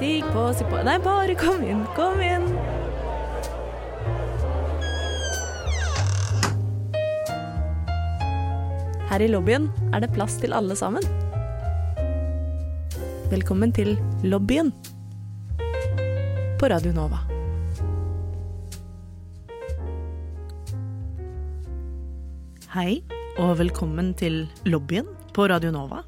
[0.00, 2.46] Stig på, si på Nei, bare kom inn, kom inn.
[9.10, 11.04] Her i lobbyen er det plass til alle sammen.
[13.28, 13.92] Velkommen til
[14.24, 14.72] lobbyen
[16.56, 17.20] på Radio Nova.
[22.72, 23.02] Hei,
[23.36, 26.00] og velkommen til lobbyen på Radio Nova.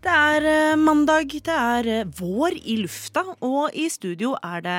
[0.00, 4.76] Det er eh, mandag, det er eh, vår i lufta, og i studio er det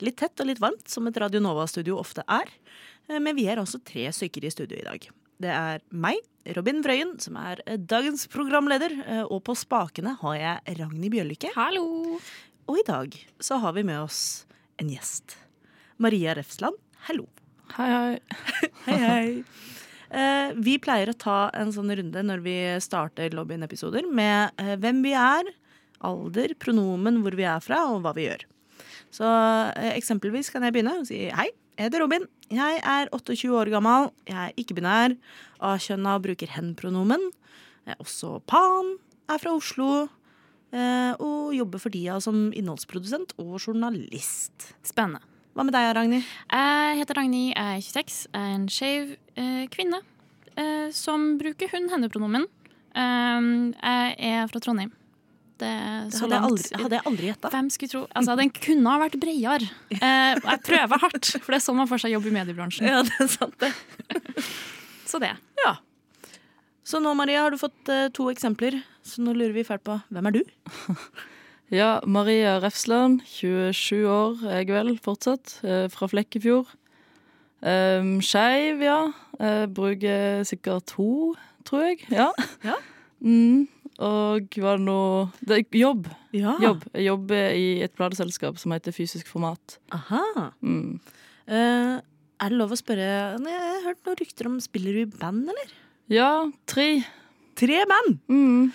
[0.00, 2.48] litt tett og litt varmt, som et Radio Nova-studio ofte er.
[3.10, 5.04] Eh, Men vi er også tre stykker i studio i dag.
[5.42, 6.22] Det er meg,
[6.56, 8.94] Robin Frøyen, som er dagens programleder,
[9.28, 11.52] og på spakene har jeg Ragnhild Bjørlykke.
[11.56, 12.16] Hallo!
[12.70, 14.46] Og i dag så har vi med oss
[14.80, 15.36] en gjest.
[16.02, 16.78] Maria Refsland,
[17.10, 17.26] hallo.
[17.76, 18.18] Hei, hei.
[18.86, 19.28] Hei, hei.
[20.12, 25.00] Eh, vi pleier å ta en sånn runde når vi starter lobbyen-episoder med eh, hvem
[25.04, 25.48] vi er,
[26.04, 28.44] alder, pronomen, hvor vi er fra og hva vi gjør.
[29.14, 32.28] Så eh, eksempelvis kan jeg begynne og si hei, jeg heter Robin.
[32.52, 35.16] Jeg er 28 år gammel, jeg er ikke-binær,
[35.64, 37.30] A-kjønna bruker hen-pronomen.
[37.88, 38.98] Jeg er også pan,
[39.32, 39.92] er fra Oslo
[40.72, 44.70] og jobber for tida som innholdsprodusent og journalist.
[44.80, 45.20] Spennende.
[45.52, 46.24] Hva med deg, Ragnhild?
[46.48, 49.98] Jeg heter Ragnhild, jeg er 26, jeg er en skeiv eh, kvinne
[50.56, 52.46] eh, som bruker hun-henne-pronomen.
[52.96, 54.92] Eh, jeg er fra Trondheim.
[55.62, 55.68] Det,
[56.10, 57.50] Det hadde jeg aldri, hadde jeg aldri gjetta.
[57.52, 58.00] Hvem skulle tro?
[58.18, 59.68] Altså, den kunne ha vært bredere.
[59.94, 62.88] Eh, jeg prøver hardt, for det er sånn man får seg jobb i mediebransjen.
[62.88, 63.70] Ja, det er sant, det.
[65.12, 65.34] Så det.
[65.60, 65.76] Ja.
[66.88, 68.80] Så nå, Maria, har du fått eh, to eksempler.
[69.06, 70.42] Så nå lurer vi fælt på hvem er du?
[71.72, 76.68] Ja, Maria Refsland, 27 år er jeg vel fortsatt, eh, fra Flekkefjord.
[77.62, 79.12] Um, Skeiv, ja.
[79.40, 81.34] Jeg bruker sikkert to,
[81.64, 82.04] tror jeg.
[82.10, 82.30] Ja.
[82.64, 82.76] Ja.
[83.22, 83.68] Mm,
[84.02, 86.08] og var det noe det, er Jobb.
[86.34, 86.56] Ja.
[86.58, 86.80] Jobb.
[86.90, 89.76] Jeg jobber i et plateselskap som heter Fysisk Format.
[89.94, 90.48] Aha.
[90.58, 90.98] Mm.
[91.46, 95.06] Uh, er det lov å spørre Jeg har hørt noen rykter om Spiller du i
[95.06, 95.70] band, eller?
[96.10, 97.04] Ja, tre.
[97.54, 98.18] Tre band!
[98.26, 98.72] Mm.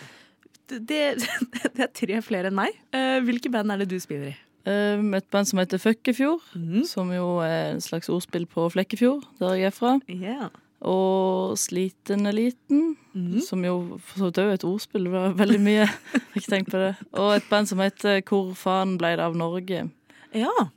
[0.68, 1.02] Det,
[1.76, 2.76] det, er tre flere enn meg.
[2.96, 4.38] Eh, hvilke band er det du spiller i?
[4.68, 6.84] Um, et band som heter Føkkefjord, Mm.
[6.84, 9.94] som jo er en slags ordspill på Flekkefjord, der jeg er fra.
[10.12, 10.50] Yeah.
[10.84, 13.40] Og Sliten-eliten, mm.
[13.48, 15.08] som jo for så vidt er et ordspill.
[15.08, 15.88] Det var veldig mye.
[16.36, 16.96] Ikke tenkt på det.
[17.16, 19.88] Og et band som heter Hvor faen ble det av Norge?
[20.36, 20.68] Ja.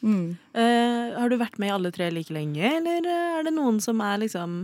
[0.00, 0.38] Mm.
[0.54, 3.82] Uh, har du vært med i alle tre like lenge, eller eh, er det noen
[3.84, 4.54] som er liksom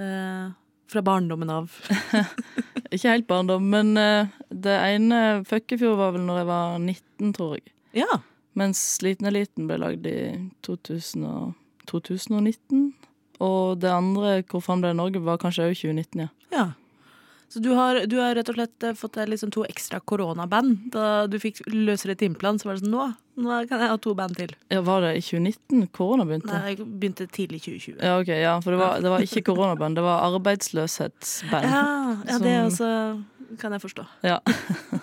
[0.00, 0.46] eh,
[0.90, 1.74] fra barndommen av?
[2.94, 7.54] Ikke helt barndom, men uh, det ene Føkkefjord var vel når jeg var 19, tror
[7.58, 7.72] jeg.
[8.02, 8.20] Ja.
[8.58, 10.18] Mens Sliten-eliten ble lagd i
[10.66, 11.52] 2000 og,
[11.90, 12.90] 2019.
[13.40, 15.22] Og det andre Hvor faen ble Norge?
[15.24, 16.28] var kanskje òg 2019, ja.
[16.52, 16.66] Ja.
[17.50, 20.84] Så du har, du har rett og slett eh, fått deg liksom to ekstra koronaband.
[20.94, 23.08] Da du fikk løsere timeplan, så var det sånn nå,
[23.42, 24.54] nå kan jeg ha to band til.
[24.70, 24.84] ja.
[24.86, 26.52] Var det i 2019 korona begynte?
[26.52, 27.98] Nei, jeg begynte tidlig i 2020.
[28.06, 31.74] Ja, ok, ja, for det var, det var ikke koronaband, det var arbeidsløshetsband.
[31.74, 31.84] Ja,
[32.30, 32.92] ja det også
[33.58, 34.04] kan jeg forstå.
[34.26, 34.38] Ja.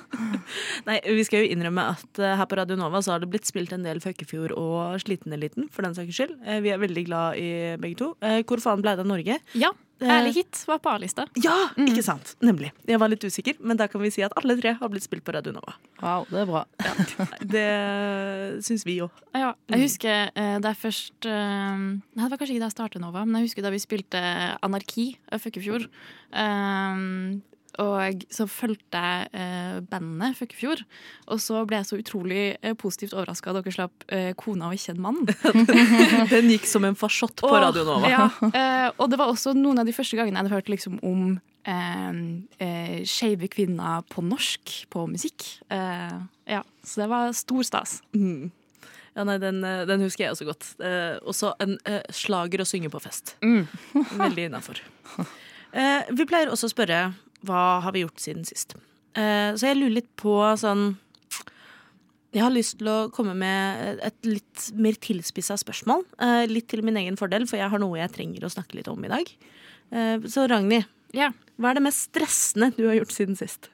[0.87, 3.49] Nei, vi skal jo innrømme at eh, her på Radio Nova så har det blitt
[3.49, 6.37] spilt en del Føkkefjord og Sliteneliten, for den saks skyld.
[6.45, 7.49] Eh, vi er veldig glad i
[7.81, 8.13] begge to.
[8.23, 9.39] Eh, hvor faen ble det av Norge?
[9.59, 11.25] Ja, ærlig hit var på A-lista.
[11.43, 12.35] Ja, ikke sant?
[12.45, 12.71] Nemlig.
[12.87, 15.25] Jeg var litt usikker, men da kan vi si at alle tre har blitt spilt
[15.25, 15.77] på Radio Nova.
[16.03, 16.63] Wow, det er bra.
[17.57, 17.67] Det
[18.67, 19.23] syns vi òg.
[19.37, 22.77] Ja, jeg husker det da jeg først eh, Nei, det var kanskje ikke da jeg
[22.77, 24.23] startet Nova, men jeg husker da vi spilte
[24.65, 25.87] Anarki Føkkefjord.
[26.31, 27.41] Um,
[27.83, 30.81] og så fulgte jeg eh, bandet Føkkefjord,
[31.27, 34.77] og så ble jeg så utrolig eh, positivt overraska da dere slapp eh, 'Kona og
[34.77, 35.25] ikke en mann'.
[36.33, 38.09] Den gikk som en fasjott på Og- Radio Nova.
[38.09, 40.99] Ja, eh, og det var også noen av de første gangene jeg hadde hørt liksom
[41.05, 42.11] om eh,
[42.63, 45.47] eh, skeive kvinner på norsk, på musikk.
[45.69, 46.17] Eh,
[46.47, 47.99] ja, så det var stor stas.
[48.15, 48.51] Mm.
[49.17, 50.65] Ja, nei, den, eh, den husker jeg også godt.
[50.77, 53.35] Eh, også en eh, slager å synge på fest.
[53.41, 53.63] Mm.
[54.13, 54.77] Veldig innafor.
[55.73, 56.99] Eh, vi pleier også å spørre
[57.45, 58.75] hva har vi gjort siden sist.
[59.17, 60.91] Uh, så jeg lurer litt på sånn
[62.35, 66.03] Jeg har lyst til å komme med et litt mer tilspissa spørsmål.
[66.21, 68.89] Uh, litt til min egen fordel, for jeg har noe jeg trenger å snakke litt
[68.91, 69.31] om i dag.
[69.93, 70.85] Uh, så Ragnhild,
[71.15, 71.31] Ja.
[71.57, 73.69] hva er det mest stressende du har gjort siden sist?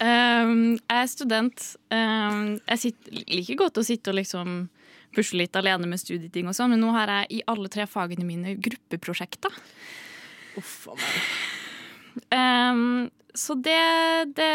[0.00, 1.66] Um, jeg er student.
[1.90, 4.68] Um, jeg sitter, liker godt å sitte og liksom
[5.14, 8.26] pusle litt alene med studieting og sånn, men nå har jeg i alle tre fagene
[8.26, 9.54] mine gruppeprosjekter.
[10.58, 11.28] Uff a meg.
[12.30, 13.80] Um, så det,
[14.38, 14.50] det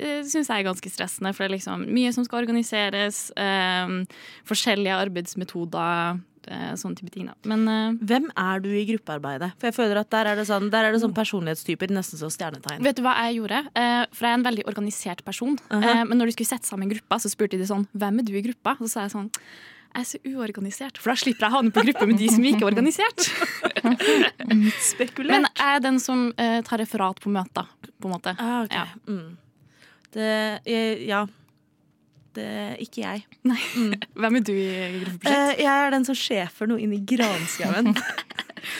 [0.00, 3.26] uh, syns jeg er ganske stressende, for det er liksom mye som skal organiseres.
[3.36, 4.02] Um,
[4.48, 6.20] forskjellige arbeidsmetoder.
[6.42, 7.36] Sånne sånn type ting, da.
[7.46, 9.52] Men uh, Hvem er du i gruppearbeidet?
[9.60, 12.82] For jeg føler at Der er det sånn, er det sånn personlighetstyper, nesten som stjernetegn.
[12.82, 13.60] vet du hva jeg gjorde?
[13.76, 15.54] Uh, for jeg er en veldig organisert person.
[15.70, 16.00] Aha.
[16.00, 18.34] eh, men når de skulle sette sammen gruppa, så spurte de sånn Hvem er du
[18.34, 18.74] i gruppa?
[18.82, 19.30] Så sa jeg sånn
[19.94, 22.44] jeg er så uorganisert, for da slipper jeg å havne på gruppe med de som
[22.48, 23.26] ikke er organisert.
[24.92, 25.34] Spekulert.
[25.34, 27.68] Men jeg er den som eh, tar referat på møter,
[28.00, 28.34] på en måte.
[28.38, 28.82] ah, okay.
[28.82, 28.86] Ja.
[29.06, 29.38] Mm.
[30.12, 30.32] Det
[31.08, 31.26] Ja.
[32.32, 33.24] Det ikke jeg.
[34.16, 35.26] Hvem er du i gruppeprosjekt?
[35.28, 37.92] Eh, jeg er den som sjefer noe inn i granskauen.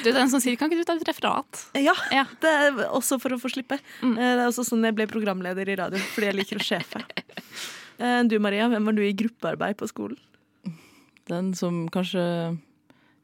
[0.04, 1.64] Du er den som sier 'kan ikke du ta et referat'?
[1.74, 2.22] ja, Ja.
[2.40, 3.80] det er også for å få slippe.
[4.00, 4.12] Mm.
[4.14, 7.02] Eh, det er også sånn jeg ble programleder i radio, fordi jeg liker å sjefe.
[7.98, 10.16] Eh, du Maria, hvem var du i gruppearbeid på skolen?
[11.30, 12.22] Den som kanskje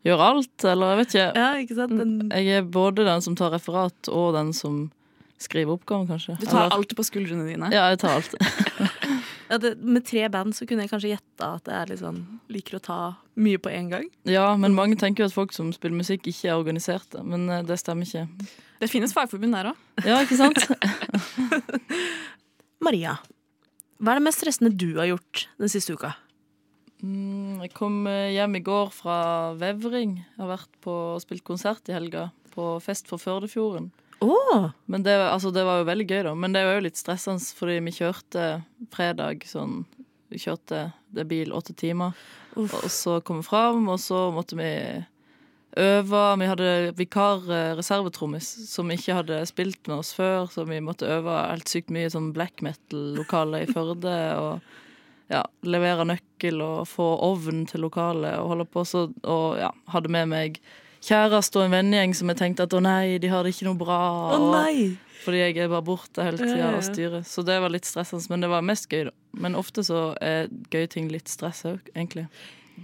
[0.06, 1.26] gjør alt, eller jeg vet ikke.
[1.36, 1.96] Ja, ikke sant?
[1.98, 4.90] Den, Jeg er både den som tar referat, og den som
[5.38, 6.36] skriver oppgaven, kanskje.
[6.40, 7.68] Du tar Eller- alt på skuldrene dine.
[7.74, 8.34] Ja, jeg tar alt.
[9.50, 12.82] ja, det, med tre band så kunne jeg kanskje gjette at jeg liksom, liker å
[12.82, 12.98] ta
[13.38, 14.08] mye på en gang.
[14.26, 17.22] Ja, men mange tenker jo at folk som spiller musikk, ikke er organiserte.
[17.22, 18.26] Men eh, det stemmer ikke.
[18.82, 19.76] Det finnes fagforbund der òg.
[20.06, 20.58] Ja, ikke sant?
[22.86, 23.16] Maria,
[23.98, 26.14] hva er det mest stressende du har gjort den siste uka?
[27.02, 29.18] Mm, jeg kom eh, hjem i går fra
[29.58, 30.18] Vevring.
[30.18, 32.28] Jeg har vært på og spilt konsert i helga.
[32.54, 33.92] På Fest for Førdefjorden.
[34.24, 34.70] Oh.
[34.90, 36.32] Men det, altså, det var jo veldig gøy, da.
[36.34, 38.48] Men det var jo litt stressende, fordi vi kjørte
[38.94, 39.84] fredag sånn
[40.28, 42.16] Vi kjørte det bil åtte timer.
[42.58, 42.74] Uff.
[42.82, 44.72] Og så kom vi fram, og så måtte vi
[45.78, 46.24] øve.
[46.42, 51.38] Vi hadde vikar eh, som ikke hadde spilt med oss før, så vi måtte øve
[51.46, 54.18] helt sykt mye sånn black metal-lokale i Førde.
[54.42, 54.60] Og
[55.30, 58.84] ja, levere nøkkel og få ovn til lokalet og holde på.
[58.88, 60.60] Så, og ja, hadde med meg
[61.04, 63.78] kjæreste og en vennegjeng som jeg tenkte at å nei, de har det ikke noe
[63.80, 64.00] bra.
[64.32, 64.96] Å og- nei!
[65.19, 67.25] fordi jeg er bare borte hele tida og styrer.
[67.26, 69.12] Så det var litt stressende, men det var mest gøy, da.
[69.36, 72.28] Men ofte så er gøye ting litt stress òg, egentlig.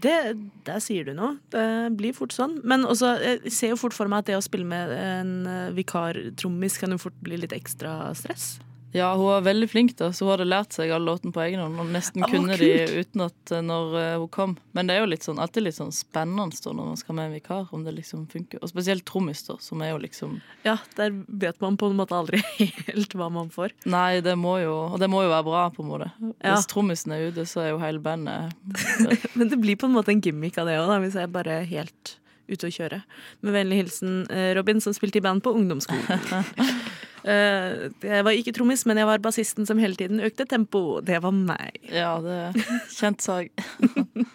[0.03, 0.35] Det,
[0.67, 1.37] der sier du noe.
[1.55, 1.65] Det
[1.97, 2.59] blir fort sånn.
[2.67, 5.73] Men også, jeg ser jo fort for meg at det å spille med en eh,
[5.77, 8.57] vikartrommis kan jo fort bli litt ekstra stress.
[8.95, 11.59] Ja, hun var veldig flink, da, så hun hadde lært seg alle låtene på egen
[11.59, 11.81] hånd.
[11.83, 12.63] Og nesten ah, kunne kult.
[12.63, 14.55] de uten at når eh, hun kom.
[14.77, 17.27] Men det er jo litt sånn, alltid litt sånn spennende da, når man skal med
[17.27, 18.63] en vikar, om det liksom funker.
[18.63, 22.15] Og spesielt trommis, da, som er jo liksom Ja, der vet man på en måte
[22.15, 22.39] aldri
[22.87, 23.75] helt hva man får.
[23.91, 26.11] Nei, det må jo Og det må jo være bra, på en måte.
[26.39, 26.55] Ja.
[26.55, 28.55] Hvis trommisen er ute, så er jo hele bandet
[29.39, 31.73] Men det blir på en måte en gimmick av det òg, hvis jeg bare er
[31.73, 33.01] helt ute å kjøre.
[33.43, 36.45] Med vennlig hilsen eh, Robin, som spilte i band på ungdomsskolen.
[37.25, 41.01] Eh, jeg var ikke trommis, men jeg var bassisten som hele tiden økte tempo.
[41.05, 41.79] Det var meg.
[41.89, 43.53] Ja, det er kjent sag.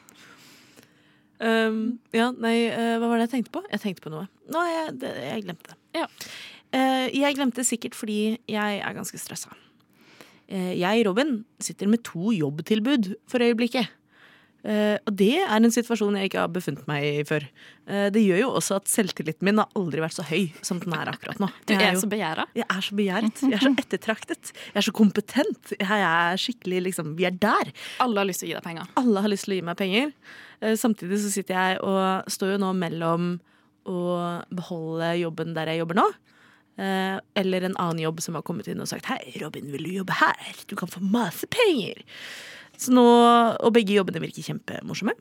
[1.40, 3.62] Um, ja, nei, eh, hva var det jeg tenkte på?
[3.72, 4.26] Jeg tenkte på noe.
[4.52, 5.78] Nå, jeg, det, jeg glemte det.
[6.02, 6.08] Ja.
[6.76, 8.18] Uh, jeg glemte sikkert fordi
[8.52, 9.54] jeg er ganske stressa.
[10.52, 13.88] Uh, jeg, Robin, sitter med to jobbtilbud for øyeblikket.
[14.60, 17.46] Eh, og det er en situasjon jeg ikke har befunnet meg i før.
[17.90, 20.94] Uh, det gjør jo også at selvtilliten min har aldri vært så høy som den
[20.94, 21.48] er akkurat nå.
[21.66, 22.46] Du er jo- så begjæra.
[22.54, 23.40] jeg er så begjæret.
[23.42, 24.52] Jeg er så ettertraktet.
[24.74, 25.72] Jeg er så kompetent.
[25.80, 27.72] Jeg er skikkelig liksom Vi er der.
[28.00, 28.88] Alle har lyst til å gi deg penger.
[28.98, 30.12] Alle har lyst til å gi meg penger.
[30.62, 33.40] Uh, Samtidig så sitter jeg og står jo nå mellom
[33.88, 36.06] å beholde jobben der jeg jobber nå,
[36.78, 40.14] eller en annen jobb som har kommet inn og sagt 'Hei, Robin, vil du jobbe
[40.14, 40.36] her?
[40.68, 42.04] Du kan få masse penger'.
[42.80, 45.16] Så nå, og begge jobbene virker kjempemorsomme.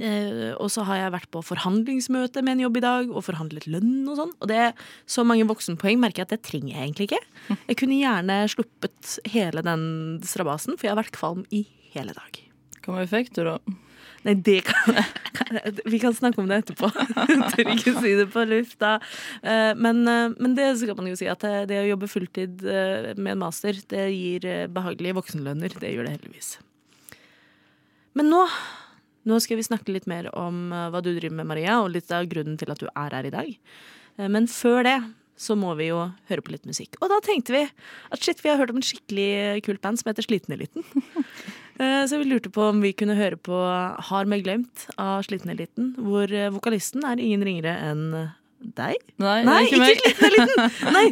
[0.00, 3.66] Eh, og så har jeg vært på forhandlingsmøte med en jobb i dag og forhandlet
[3.68, 4.32] lønn og sånn.
[4.40, 7.22] Og det er så mange voksenpoeng merker jeg at det trenger jeg egentlig ikke.
[7.68, 9.84] Jeg kunne gjerne sluppet hele den
[10.24, 12.40] strabasen, for jeg har vært kvalm i hele dag.
[12.82, 13.76] Hva med effekter, da?
[14.22, 14.98] Nei, det kan,
[15.34, 15.60] kan
[15.90, 16.90] Vi kan snakke om det etterpå.
[17.54, 18.96] Tør ikke si det på lufta.
[19.42, 23.12] Eh, Men, eh, men det skal man jo si at det, å jobbe fulltid eh,
[23.16, 25.74] med en master, det gir eh, behagelige voksenlønner.
[25.82, 26.52] Det gjør det heldigvis.
[28.18, 28.44] Men nå,
[29.26, 32.28] nå skal vi snakke litt mer om hva du driver med, Maria, og litt av
[32.30, 33.50] grunnen til at du er her i dag.
[34.20, 34.98] Men før det
[35.42, 36.98] så må vi jo høre på litt musikk.
[37.00, 40.10] Og da tenkte vi at shit, vi har hørt om en skikkelig kult band som
[40.12, 40.84] heter Sliteneliten.
[41.80, 43.56] Eh, Så vi lurte på om vi kunne høre på
[44.10, 48.06] Har meg glemt av Sliteneliten, hvor eh, vokalisten er ingen ringere enn
[48.62, 48.94] deg.
[49.18, 50.70] Nei, Nei, ikke ikke Sliteneliten!
[50.96, 51.06] Nei.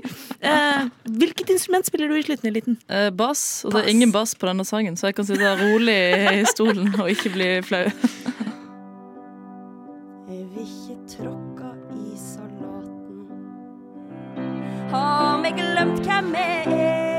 [0.46, 0.84] Eh,
[1.18, 2.76] hvilket instrument spiller du i Sliteneliten?
[2.86, 5.98] Eh, bass, og det er ingen bass på denne sangen, så jeg kan sitte rolig
[6.36, 7.86] i stolen og ikke bli flau.
[10.30, 13.18] Jeg vil ikke tråkke i salaten.
[14.94, 17.09] Har meg glemt hvem jeg er?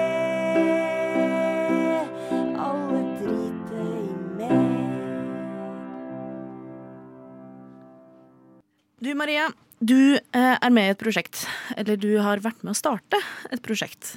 [9.02, 9.48] Du Maria,
[9.82, 11.48] du eh, er med i et prosjekt.
[11.74, 13.18] Eller du har vært med å starte
[13.50, 14.12] et prosjekt.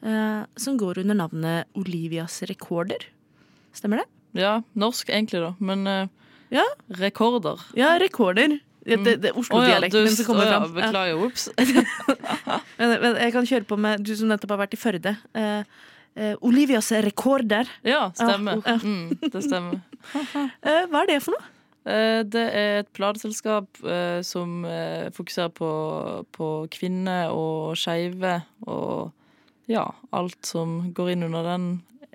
[0.00, 3.04] Eh, som går under navnet Olivias Rekorder.
[3.76, 4.06] Stemmer det?
[4.40, 5.52] Ja, norsk egentlig, da.
[5.60, 6.08] Men eh,
[6.56, 6.64] Ja.
[6.96, 7.60] Rekorder.
[7.76, 8.56] Ja, rekorder.
[8.80, 10.74] Det, det, det er Oslo-dialekten oh, ja, som kommer oh, ja, fram.
[10.80, 11.48] Beklager, ops.
[12.80, 15.12] Men, men jeg kan kjøre på med du som nettopp har vært i Førde.
[15.36, 15.60] Uh,
[16.16, 17.68] uh, Olivias rekorder.
[17.84, 18.64] Ja, stemmer.
[18.64, 18.80] Ja.
[18.80, 19.82] Mm, det stemmer.
[20.88, 21.59] Hva er det for noe?
[21.90, 25.70] Eh, Det er et plateselskap eh, som eh, fokuserer på,
[26.36, 29.10] på kvinner og skeive og
[29.70, 29.84] ja,
[30.16, 31.66] alt som går inn under den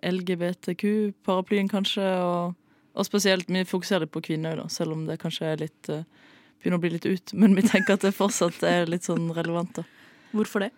[0.03, 2.03] LGBTQ-paraplyen, kanskje.
[2.20, 2.55] Og,
[2.96, 5.91] og spesielt, vi fokuserer litt på kvinner, da, selv om det kanskje er litt
[6.65, 7.34] begynner å bli litt ut.
[7.38, 9.77] Men vi tenker at det fortsatt er litt sånn relevant.
[9.77, 9.86] da.
[10.34, 10.72] Hvorfor det?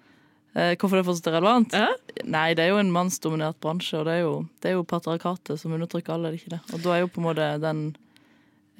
[0.57, 1.75] Eh, hvorfor det fortsatt er relevant?
[1.75, 1.89] Ja.
[2.27, 5.61] Nei, det er jo en mannsdominert bransje, og det er jo, det er jo patriarkatet
[5.61, 6.61] som undertrykker alle, er det ikke det?
[6.73, 7.81] Og da er jo på en måte den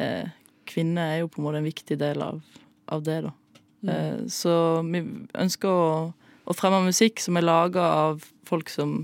[0.04, 0.30] eh,
[0.68, 2.42] Kvinne er jo på en måte en viktig del av,
[2.92, 3.34] av det, da.
[3.88, 5.04] Eh, så vi
[5.38, 5.92] ønsker å,
[6.44, 9.00] å fremme musikk som er laga av folk som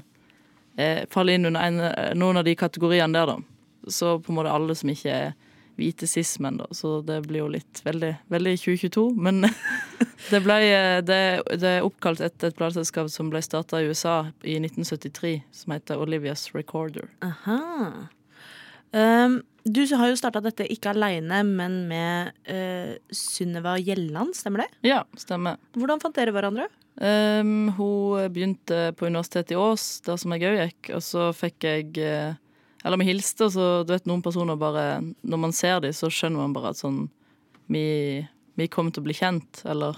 [0.76, 3.88] eh, faller inn under en, noen av de kategoriene der, da.
[3.88, 5.34] Så på en måte alle som ikke er
[5.80, 6.68] hvite cis-menn, da.
[6.72, 9.06] Så det blir jo litt veldig, veldig 2022.
[9.26, 9.44] Men
[10.32, 11.22] det, ble, eh, det,
[11.62, 16.04] det er oppkalt etter et plateselskap som ble starta i USA i 1973, som heter
[16.04, 17.10] Olivias Recorder.
[17.26, 17.60] Aha.
[18.94, 24.90] Um, du har jo starta dette ikke aleine, men med uh, Sunniva Gjelland, stemmer det?
[24.90, 25.60] Ja, stemmer.
[25.78, 26.68] Hvordan fant dere hverandre?
[26.94, 31.66] Um, hun begynte på Universitetet i Ås, der som jeg òg gikk, og så fikk
[31.66, 32.36] jeg eh,
[32.86, 36.12] Eller vi hilste, og så du vet noen personer bare Når man ser dem, så
[36.14, 37.08] skjønner man bare at sånn
[37.66, 38.22] Vi,
[38.60, 39.98] vi kommer til å bli kjent, eller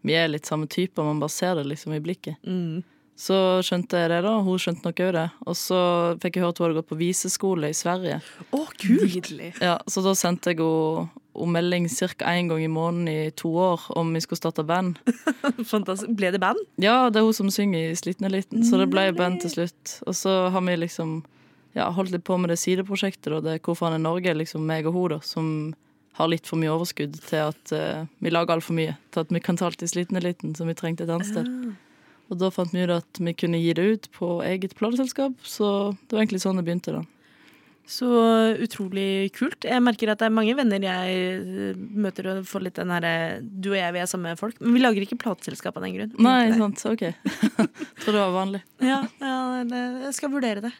[0.00, 2.40] vi er litt samme typer, man bare ser det liksom i blikket.
[2.46, 2.80] Mm.
[3.20, 3.36] Så
[3.66, 4.36] skjønte jeg det, da.
[4.40, 5.26] Hun skjønte nok òg det.
[5.44, 5.80] Og så
[6.22, 8.20] fikk jeg høre at hun hadde gått på viseskole i Sverige.
[8.56, 9.32] Å, kult!
[9.60, 12.32] Ja, Så da sendte jeg henne melding ca.
[12.32, 14.98] én gang i måneden i to år om vi skulle starte band.
[15.72, 16.14] Fantastisk.
[16.16, 16.64] Ble det band?
[16.80, 20.00] Ja, det er hun som synger i Sliten-eliten, så det ble band til slutt.
[20.08, 21.20] Og så har vi liksom
[21.76, 23.42] ja, holdt litt på med det sideprosjektet, da.
[23.44, 25.52] Det er Hvorfor han er Norge, liksom meg og hun, da, som
[26.18, 29.44] har litt for mye overskudd til at uh, vi lager altfor mye til at vi
[29.44, 31.48] kan ta alt i Sliten-eliten som vi trengte et annet sted.
[32.30, 35.90] Og da fant vi ut at vi kunne gi det ut på eget plateselskap, så
[36.06, 37.02] det var egentlig sånn det begynte, da.
[37.90, 38.06] Så
[38.62, 39.64] utrolig kult.
[39.66, 43.14] Jeg merker at det er mange venner jeg eh, møter og får litt den herre
[43.42, 44.60] Du og jeg, vi er samme folk.
[44.62, 46.12] Men vi lager ikke plateselskap av den grunn.
[46.22, 47.02] Nei, sant, OK.
[48.04, 48.62] Tror det var vanlig.
[48.78, 50.72] Ja, ja jeg skal vurdere det.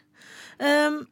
[0.63, 1.03] Um,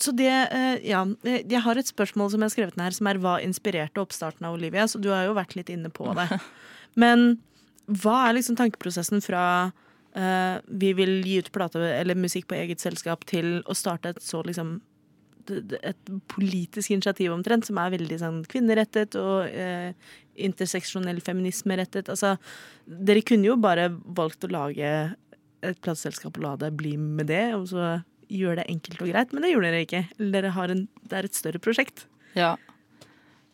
[0.00, 3.10] så det eh, Ja, jeg har et spørsmål som jeg har skrevet ned her, som
[3.10, 4.86] er hva inspirerte oppstarten av Olivia?
[4.86, 6.30] Så du har jo vært litt inne på det.
[7.02, 7.40] Men
[7.90, 12.82] hva er liksom tankeprosessen fra uh, vi vil gi ut plate eller musikk på eget
[12.82, 14.78] selskap, til å starte et så liksom
[15.50, 19.90] et politisk initiativ omtrent, som er veldig sånn kvinnerettet og eh,
[20.38, 22.10] interseksjonell feminisme rettet.
[22.12, 22.36] Altså,
[22.86, 24.92] dere kunne jo bare valgt å lage
[25.66, 27.88] et plateselskap og la det bli med det, og så
[28.30, 30.04] gjøre det enkelt og greit, men det gjorde dere ikke.
[30.36, 32.06] Dere en, det er et større prosjekt.
[32.38, 32.54] Ja.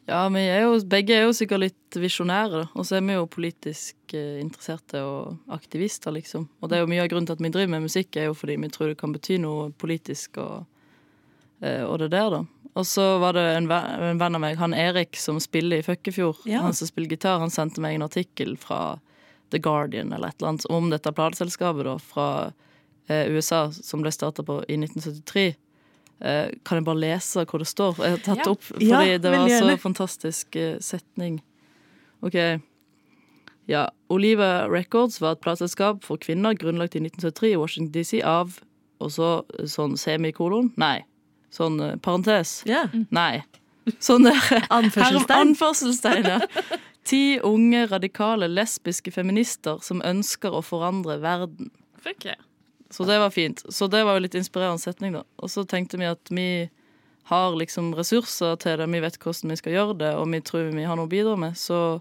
[0.07, 2.67] Ja, vi er jo, begge er jo sikkert litt visjonære, da.
[2.79, 6.45] og så er vi jo politisk eh, interesserte og aktivister, liksom.
[6.63, 8.37] Og det er jo mye av grunnen til at vi driver med musikk, er jo
[8.39, 10.69] fordi vi tror det kan bety noe politisk og,
[11.59, 12.45] eh, og det der, da.
[12.77, 16.45] Og så var det en, en venn av meg, han Erik, som spiller i Føkkefjord.
[16.47, 16.61] Ja.
[16.63, 19.01] Han som spiller gitar, han sendte meg en artikkel fra
[19.51, 22.29] The Guardian eller et eller annet om dette plateselskapet da, fra
[23.09, 25.49] eh, USA, som ble starta i 1973.
[26.21, 27.99] Eh, kan jeg bare lese hvor det står?
[28.01, 28.51] Jeg har tatt Ja.
[28.53, 31.43] opp fordi Ja, det var så fantastisk eh, setning.
[32.23, 32.61] OK.
[33.69, 33.89] Ja.
[34.09, 38.61] Oliva Records var et plateselskap for kvinner grunnlagt i 1973 i Washington DC av
[38.99, 40.71] Og så sånn semikolon?
[40.81, 41.03] Nei.
[41.53, 42.63] Sånn eh, parentes?
[42.65, 42.87] Ja.
[43.13, 43.43] Nei.
[44.01, 44.41] Sånn der
[44.73, 45.51] Anførselstegn.
[45.53, 46.41] Anførselstegn, ja.
[47.05, 51.69] Ti unge, radikale, lesbiske feminister som ønsker å forandre verden.
[52.01, 52.41] Fuck yeah.
[52.91, 53.63] Så det var fint.
[53.69, 55.25] Så det var jo litt inspirerende setning, da.
[55.43, 56.49] Og så tenkte vi at vi
[57.27, 60.71] har liksom ressurser til det, vi vet hvordan vi skal gjøre det, og vi tror
[60.71, 61.99] vi har noe å bidra med, så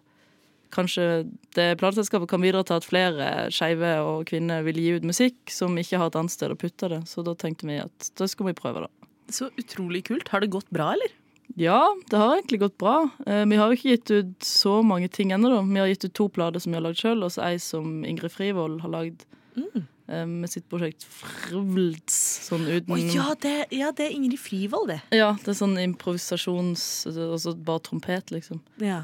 [0.76, 1.26] kanskje
[1.56, 5.78] det plateselskapet kan bidra til at flere skeive og kvinner vil gi ut musikk som
[5.80, 7.02] ikke har et annet sted å putte det.
[7.10, 9.12] Så da tenkte vi at da skal vi prøve, da.
[9.34, 10.30] Så utrolig kult.
[10.30, 11.14] Har det gått bra, eller?
[11.58, 11.80] Ja,
[12.12, 13.10] det har egentlig gått bra.
[13.26, 15.64] Eh, vi har jo ikke gitt ut så mange ting ennå, da.
[15.66, 18.04] Vi har gitt ut to plater som vi har lagd sjøl, og så ei som
[18.06, 19.26] Ingrid Frivold har lagd
[19.58, 24.92] eh, med sitt prosjekt Frvlds, sånn uten Å ja, det, ja, det er Ingrid Frivold,
[24.94, 25.00] det.
[25.18, 26.84] Ja, det er sånn improvisasjons...
[27.10, 28.62] Altså bare trompet, liksom.
[28.84, 29.02] Ja.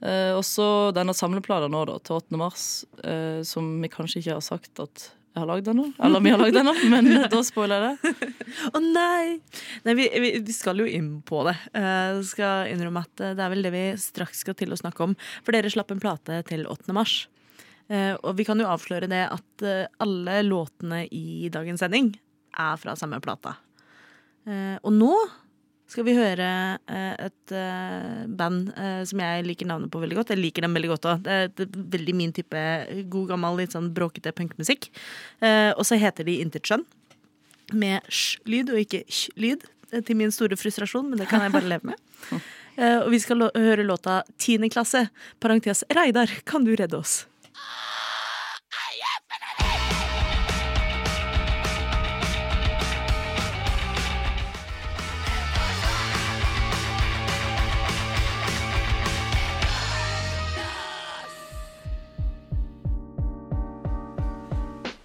[0.00, 0.66] Eh, og så
[0.96, 2.36] denne samleplata nå, da, til 8.
[2.40, 2.66] mars,
[3.04, 5.84] eh, som vi kanskje ikke har sagt at jeg har lagd ennå.
[6.02, 8.30] Eller vi har lagd ennå, men da spoiler jeg det.
[8.74, 9.36] Å nei!
[9.86, 11.54] nei vi, vi, vi skal jo inn på det.
[11.76, 15.06] Uh, skal innrømme at eh, det er vel det vi straks skal til å snakke
[15.06, 15.14] om.
[15.44, 16.90] For dere slapp en plate til 8.
[16.96, 17.22] mars.
[17.90, 22.12] Eh, og vi kan jo avsløre det at eh, alle låtene i dagens sending
[22.54, 23.56] er fra samme plata.
[24.46, 25.14] Eh, og nå
[25.90, 26.46] skal vi høre
[26.86, 27.52] et
[28.38, 28.68] band
[29.10, 30.28] som jeg liker navnet på veldig godt.
[30.30, 31.24] Jeg liker dem veldig godt òg.
[31.24, 32.60] Det er veldig min type
[33.10, 34.86] god, gammel, litt sånn bråkete punkmusikk.
[35.42, 36.84] Eh, og så heter de Intetskjønn.
[37.74, 39.66] Med sj-lyd og ikke sj-lyd.
[40.06, 42.06] Til min store frustrasjon, men det kan jeg bare leve med.
[42.80, 45.02] Eh, og vi skal høre låta Tiende klasse.
[45.42, 47.26] Parentes Reidar, kan du redde oss?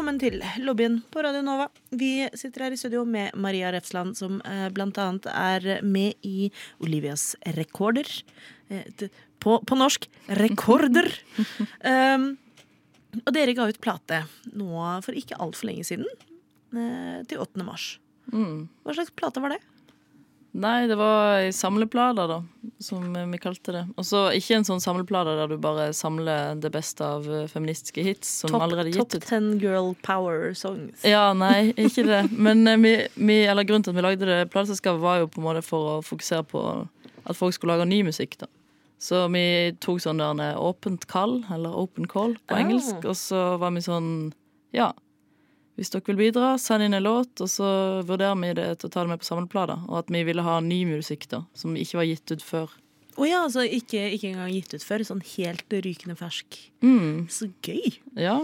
[0.00, 1.66] Velkommen til lobbyen på Radio Nova.
[1.92, 4.70] Vi sitter her i studio med Maria Refsland, som bl.a.
[4.72, 6.46] blant annet er med i
[6.80, 8.08] Olivias Rekorder.
[8.72, 9.04] Eh,
[9.44, 10.06] på, på norsk
[10.40, 11.10] rekorder.
[12.16, 12.24] um,
[13.26, 14.22] og dere ga ut plate
[14.56, 14.72] nå
[15.04, 16.08] for ikke altfor lenge siden.
[16.72, 17.60] Eh, til 8.
[17.68, 17.90] mars.
[18.32, 18.70] Mm.
[18.80, 19.60] Hva slags plate var det?
[20.52, 22.40] Nei, det var ei samleplate, da,
[22.82, 23.82] som vi kalte det.
[23.94, 28.02] Og så ikke en sånn samleplate der du bare samler det beste av eh, feministiske
[28.02, 29.28] hits som Top, allerede er top gitt ut.
[29.30, 31.04] 10 girl power songs.
[31.06, 32.22] Ja, nei, ikke det.
[32.34, 35.38] Men eh, vi, vi, eller grunnen til at vi lagde det plateselskapet, var jo på
[35.38, 36.64] en måte for å fokusere på
[37.22, 38.34] at folk skulle lage ny musikk.
[38.42, 38.50] da.
[39.00, 39.44] Så vi
[39.80, 42.64] tok sånn der en åpent kall, eller open call på Ah.
[42.64, 44.10] engelsk, og så var vi sånn
[44.74, 44.90] Ja,
[45.80, 47.68] hvis dere vil bidra, send inn en låt, og så
[48.04, 49.78] vurderer vi det til å ta det med på samleplata.
[49.88, 52.74] Og at vi ville ha ny musikk, da, som ikke var gitt ut før.
[53.20, 55.02] Å ja, altså ikke, ikke engang gitt ut før.
[55.08, 56.58] Sånn helt rykende fersk.
[56.84, 57.96] Mm, Så gøy!
[58.20, 58.36] ja.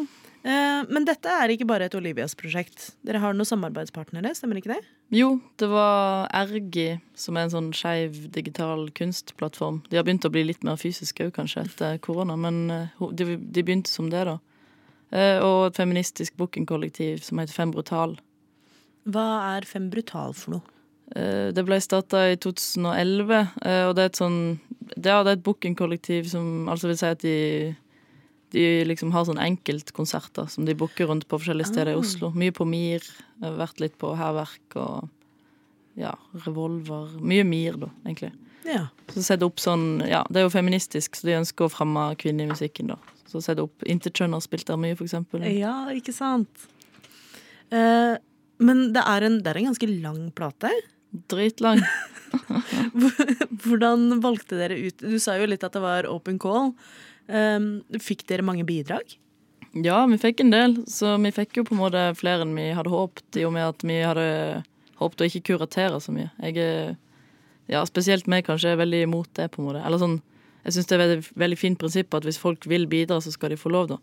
[0.47, 2.93] Eh, men dette er ikke bare et Olivias prosjekt.
[3.03, 4.83] Dere har noen samarbeidspartnere, stemmer ikke det?
[5.11, 9.81] Jo, det var Ergi, som er en sånn skeiv digital kunstplattform.
[9.91, 13.35] De har begynt å bli litt mer fysiske òg, kanskje, etter korona, men eh, de,
[13.43, 14.37] de begynte som det, da.
[15.13, 18.17] Eh, Og et feministisk bookingkollektiv som heter Fem Brutal.
[19.07, 20.63] Hva er Fem Brutal for noe?
[21.15, 24.59] Eh, Det ble starta i 2011, eh, og det er et sånn
[24.97, 27.77] Det er det er et bookingkollektiv som altså vil si at de
[28.53, 31.99] de liksom har sånn enkeltkonserter som de booker rundt på forskjellige steder i Ah.
[31.99, 32.31] Oslo.
[32.31, 33.01] Mye på Mir,
[33.43, 35.09] vært litt på Hærverk og
[35.97, 36.15] ja,
[36.47, 37.11] Revolver.
[37.21, 38.33] Mye Mir, da, egentlig.
[38.65, 38.87] Ja.
[39.09, 42.45] Så sette opp sånn, ja, Det er jo feministisk, så de ønsker å fremme kvinner
[42.47, 42.87] i musikken.
[42.87, 42.97] da.
[43.27, 45.47] Så sette opp Intetkjønner spilte der mye, eksempel.
[45.51, 46.69] ja, ikke sant?
[47.75, 48.15] Eh,
[48.63, 50.71] men det er, en, det er en ganske lang plate.
[51.31, 51.83] Dritlang.
[53.67, 56.73] Hvordan valgte dere ut Du sa jo litt at det var open call.
[57.27, 59.17] Um, fikk dere mange bidrag?
[59.77, 62.71] Ja, vi fikk en del, så vi fikk jo på en måte flere enn vi
[62.73, 64.29] hadde håpet, i og med at vi hadde
[65.01, 66.31] håpet å ikke kuratere så mye.
[66.41, 66.95] Jeg er,
[67.69, 69.83] ja, spesielt meg kanskje er veldig imot det, på en måte.
[69.85, 70.17] Eller sånn,
[70.67, 73.55] jeg syns det er et veldig, fint prinsipp at hvis folk vil bidra, så skal
[73.55, 73.99] de få lov, da.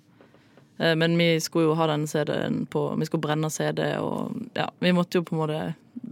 [0.80, 4.70] Eh, Men vi skulle jo ha denne CD-en på Vi skulle brenne CD, og ja,
[4.80, 5.62] vi måtte jo på en måte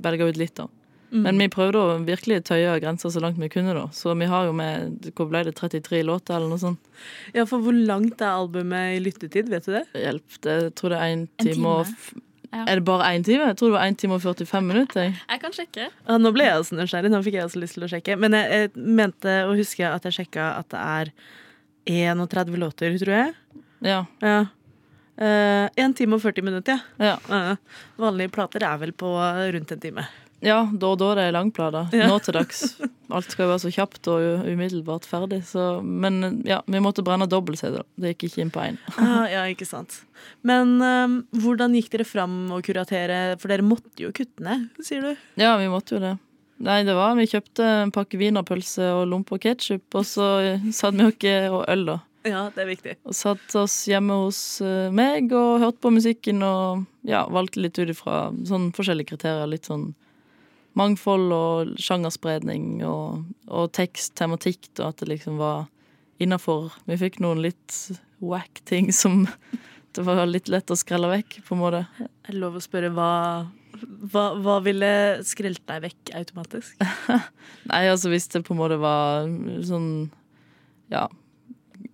[0.04, 0.68] velge ut litt, da.
[1.12, 3.90] Men vi prøvde å virkelig tøye grenser så langt vi kunne, da.
[3.92, 5.56] Så vi har jo med Hvor ble det?
[5.60, 6.80] 33 låter, eller noe sånt?
[7.36, 9.50] Ja, for hvor langt er albumet i lyttetid?
[9.52, 9.86] Vet du det?
[10.00, 10.38] Hjelp.
[10.40, 11.92] Det, jeg tror det er én En time og
[12.52, 12.66] Ja.
[12.68, 13.46] Er det bare én time?
[13.48, 15.02] Jeg tror det var 1 time og 45 minutter.
[15.06, 15.14] jeg.
[15.30, 15.86] Jeg kan sjekke.
[16.08, 17.12] Ja, nå ble jeg også nysgjerrig.
[17.14, 18.18] Nå fikk jeg også lyst til å sjekke.
[18.20, 21.14] Men jeg, jeg mente å huske at jeg sjekka at det er
[22.18, 23.34] 31 låter, tror jeg.
[23.88, 24.02] Ja.
[24.22, 24.42] Ja.
[25.22, 27.14] Uh, 1 time og 40 minutter, ja.
[27.30, 29.12] Ja, Uh, Vanlige plater er vel på
[29.54, 30.06] rundt en time.
[30.42, 31.92] Ja da og da er det langplater.
[31.96, 32.08] Ja.
[32.10, 32.64] Nå til dags.
[33.12, 35.42] Alt skal jo være så kjapt og umiddelbart ferdig.
[35.50, 37.82] Så, men ja, vi måtte brenne dobbelt-CD.
[37.82, 37.86] da.
[38.02, 38.80] Det gikk ikke inn på én.
[38.96, 40.02] Ah, ja, ikke sant.
[40.48, 43.22] Men um, hvordan gikk dere fram å kuratere?
[43.42, 45.26] For dere måtte jo kutte ned, sier du.
[45.42, 46.16] Ja, vi måtte jo det.
[46.62, 50.28] Nei, det var Vi kjøpte en pakke wienerpølse og lompe og ketsjup, og så
[50.70, 51.98] satt vi oss og øl, da.
[52.28, 52.94] Ja, det er viktig.
[53.10, 57.80] Og satt oss hjemme hos eh, meg og hørte på musikken og ja, valgte litt
[57.82, 59.50] ut ifra sånn forskjellige kriterier.
[59.50, 59.88] Litt sånn
[60.80, 65.66] mangfold og sjangerspredning og, og tekst, tematikk, og at det liksom var
[66.22, 66.72] innafor.
[66.88, 67.78] Vi fikk noen litt
[68.22, 69.26] wack ting som
[69.96, 71.86] det var litt lett å skrelle vekk, på en måte.
[72.00, 73.12] Er det lov å spørre hva,
[74.14, 74.92] hva, hva ville
[75.28, 76.78] skrelt deg vekk automatisk?
[77.72, 79.28] Nei, altså hvis det på en måte var
[79.68, 79.92] sånn
[80.92, 81.08] ja,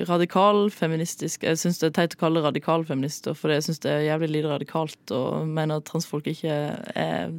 [0.07, 3.81] radikal feministisk Jeg syns det er teit å kalle det radikal feminister, for jeg syns
[3.85, 6.53] det er jævlig lite radikalt og mener at transfolk ikke
[6.93, 7.33] er,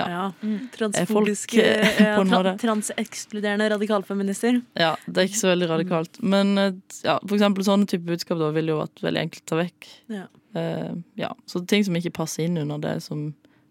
[0.00, 0.08] Ja.
[0.10, 0.24] Ja.
[0.42, 0.68] Mm.
[0.74, 4.60] Transfobiske, Er folk, eh, ja, tra transekskluderende radikalfeminister.
[4.80, 6.20] Ja, det er ikke så veldig radikalt.
[6.22, 6.72] Men eh,
[7.04, 9.90] ja, for eksempel sånne type budskap da ville jo vært veldig enkelt å ta vekk.
[10.16, 10.26] Ja.
[10.56, 13.28] Uh, ja, Så ting som ikke passer inn under det som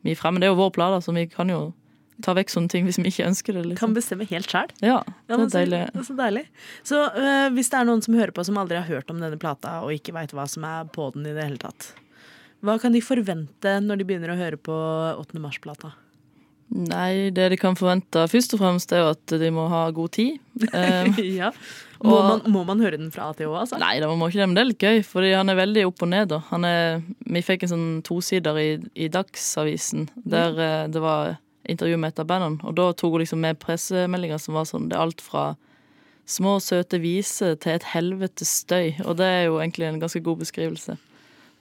[0.08, 0.40] vi fremmer.
[0.40, 1.74] Det er jo vår plate, så vi kan jo
[2.24, 3.62] ta vekk sånne ting hvis vi ikke ønsker det.
[3.64, 3.94] Kan Liksom.
[3.96, 4.72] bestemme helt sjæl.
[4.84, 6.06] Ja, Ja, det er så- deilig.
[6.08, 6.46] Så deilig.
[6.84, 9.40] Så øh, hvis det er noen som hører på som aldri har hørt om denne
[9.40, 11.94] plata, og ikke veit hva som er på den i det hele tatt,
[12.64, 14.76] hva kan de forvente når de begynner å høre på
[15.20, 15.40] 8.
[15.40, 15.94] mars-plata?
[16.70, 20.12] Nei, det de kan forvente først og fremst, er jo at de må ha god
[20.18, 20.38] tid.
[20.76, 21.08] Eh,
[21.40, 21.50] ja.
[22.04, 23.78] Må, og- man, må man høre den fra A til Å, altså?
[23.80, 26.04] Nei, det må ikke det, men det er litt gøy, fordi han er veldig opp
[26.06, 26.28] og ned.
[26.32, 26.40] da.
[26.52, 31.38] Han er, vi fikk en sånn tosider i, i Dagsavisen, der eh, det var
[31.70, 32.62] intervju med et av bandene.
[32.68, 35.44] Og da tok hun liksom med pressemeldinger som var sånn Det er alt fra
[36.30, 38.94] små, søte viser til et helvetes støy.
[39.08, 40.98] Og det er jo egentlig en ganske god beskrivelse.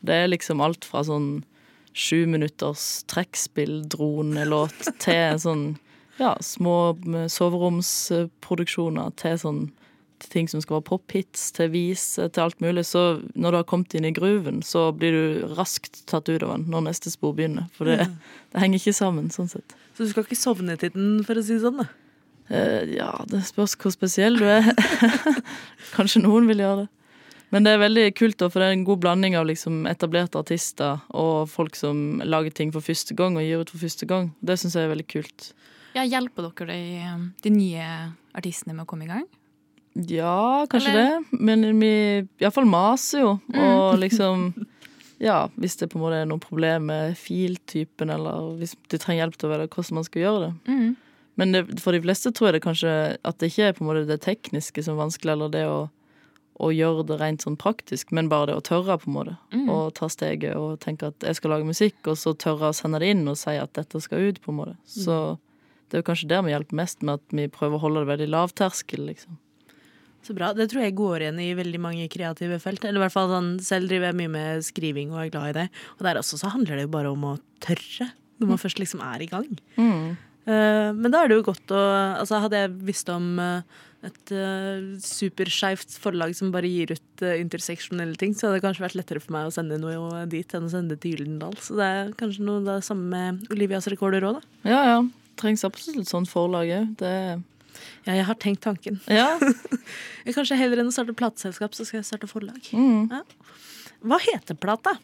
[0.04, 1.30] Det er liksom alt fra sånn
[1.94, 5.66] sju minutters trekkspill-dronelåt til sånn
[6.18, 6.96] ja, små
[7.30, 9.66] soveromsproduksjoner til sånn
[10.18, 12.84] til ting som skal være pophits, til vis, til alt mulig.
[12.88, 16.56] Så når du har kommet inn i grooven, så blir du raskt tatt ut av
[16.56, 17.68] den når neste spor begynner.
[17.76, 18.08] For det,
[18.52, 19.76] det henger ikke sammen, sånn sett.
[19.94, 21.82] Så du skal ikke sovne til den, for å si det sånn?
[21.84, 21.88] da?
[22.48, 24.70] Uh, ja, det spørs hvor spesiell du er.
[25.96, 26.92] Kanskje noen vil gjøre det.
[27.50, 30.36] Men det er veldig kult, da, for det er en god blanding av liksom etablerte
[30.40, 34.30] artister og folk som lager ting for første gang og gir ut for første gang.
[34.44, 35.52] Det syns jeg er veldig kult.
[35.96, 37.12] Ja, hjelper dere de,
[37.46, 37.86] de nye
[38.36, 39.24] artistene med å komme i gang?
[40.06, 41.40] Ja, kanskje Eller- det.
[41.40, 41.92] Men vi
[42.38, 43.30] iallfall maser jo.
[43.56, 44.52] Og liksom
[45.18, 49.24] Ja, hvis det på en måte er noe problem med filtypen, eller hvis de trenger
[49.24, 50.52] hjelp til å vite hvordan man skal gjøre det.
[50.70, 50.92] Mm.
[51.38, 52.92] Men det, for de fleste tror jeg det kanskje
[53.26, 55.80] at det ikke er på en måte det tekniske som er vanskelig, eller det å,
[56.58, 59.34] å gjøre det rent sånn praktisk, men bare det å tørre, på en måte.
[59.54, 59.66] Mm.
[59.72, 63.00] Og ta steget og tenke at jeg skal lage musikk, og så tørre å sende
[63.02, 64.78] det inn og si at dette skal ut, på en måte.
[64.90, 65.38] Så
[65.88, 68.12] det er jo kanskje der vi hjelper mest, med at vi prøver å holde det
[68.12, 69.38] veldig lavterskel, liksom.
[70.26, 70.50] Så bra.
[70.52, 72.82] Det tror jeg går igjen i veldig mange kreative felt.
[72.84, 75.58] Eller i hvert fall sånn, Selv driver jeg mye med skriving og er glad i
[75.60, 75.66] det.
[75.96, 78.10] Og der også så handler det jo bare om å tørre,
[78.42, 79.46] når man først liksom er i gang.
[79.78, 80.16] Eh,
[80.96, 81.82] men da er det jo godt å
[82.22, 87.34] altså Hadde jeg visst om eh, et uh, superskeivt forlag som bare gir ut uh,
[87.34, 90.68] interseksjonelle ting, så hadde det kanskje vært lettere for meg å sende noe dit enn
[90.68, 91.56] å sende det til Gyldendal.
[91.58, 94.70] Så det er kanskje noe det samme med Olivias rekorder òg, da.
[94.70, 95.00] Ja, ja.
[95.42, 96.94] Trengs absolutt et sånt forlag òg.
[97.02, 97.12] Det
[98.06, 99.02] Ja, jeg har tenkt tanken.
[99.10, 99.32] Ja.
[100.36, 102.70] Kanskje Heller enn å starte plateselskap, så skal jeg starte forlag.
[102.70, 103.10] Mm.
[104.06, 104.94] Hva heter plata?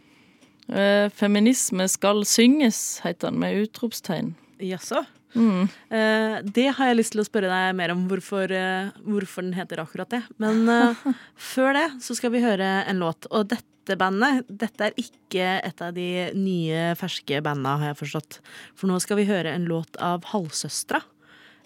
[0.69, 4.33] Eh, Feminisme skal synges, heter den, med utropstegn.
[4.63, 5.03] Jaså?
[5.35, 5.69] Mm.
[5.91, 9.55] Eh, det har jeg lyst til å spørre deg mer om hvorfor, eh, hvorfor den
[9.59, 10.23] heter akkurat det.
[10.43, 11.07] Men eh,
[11.53, 13.29] før det så skal vi høre en låt.
[13.31, 18.39] Og dette bandet dette er ikke et av de nye, ferske banda, har jeg forstått.
[18.79, 21.03] For nå skal vi høre en låt av Halvsøstra.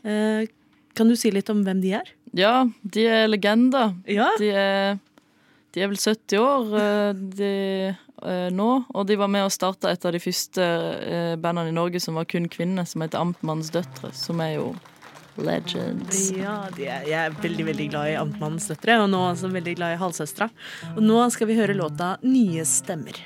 [0.02, 0.48] Eh,
[0.98, 2.08] kan du si litt om hvem de er?
[2.36, 3.94] Ja, de er legender.
[4.10, 4.32] Ja.
[4.40, 4.98] De er,
[5.74, 7.54] de er vel 70 år eh, de,
[8.24, 11.76] eh, nå, og de var med og starta et av de første eh, bandene i
[11.76, 14.72] Norge som var kun kvinner, som heter Amtmannens døtre, som er jo
[15.38, 16.30] legends.
[16.34, 19.76] Ja, de er, jeg er veldig veldig glad i Amtmannens døtre, og nå også veldig
[19.78, 20.48] glad i Halvsøstera.
[20.96, 23.20] Og nå skal vi høre låta Nye stemmer.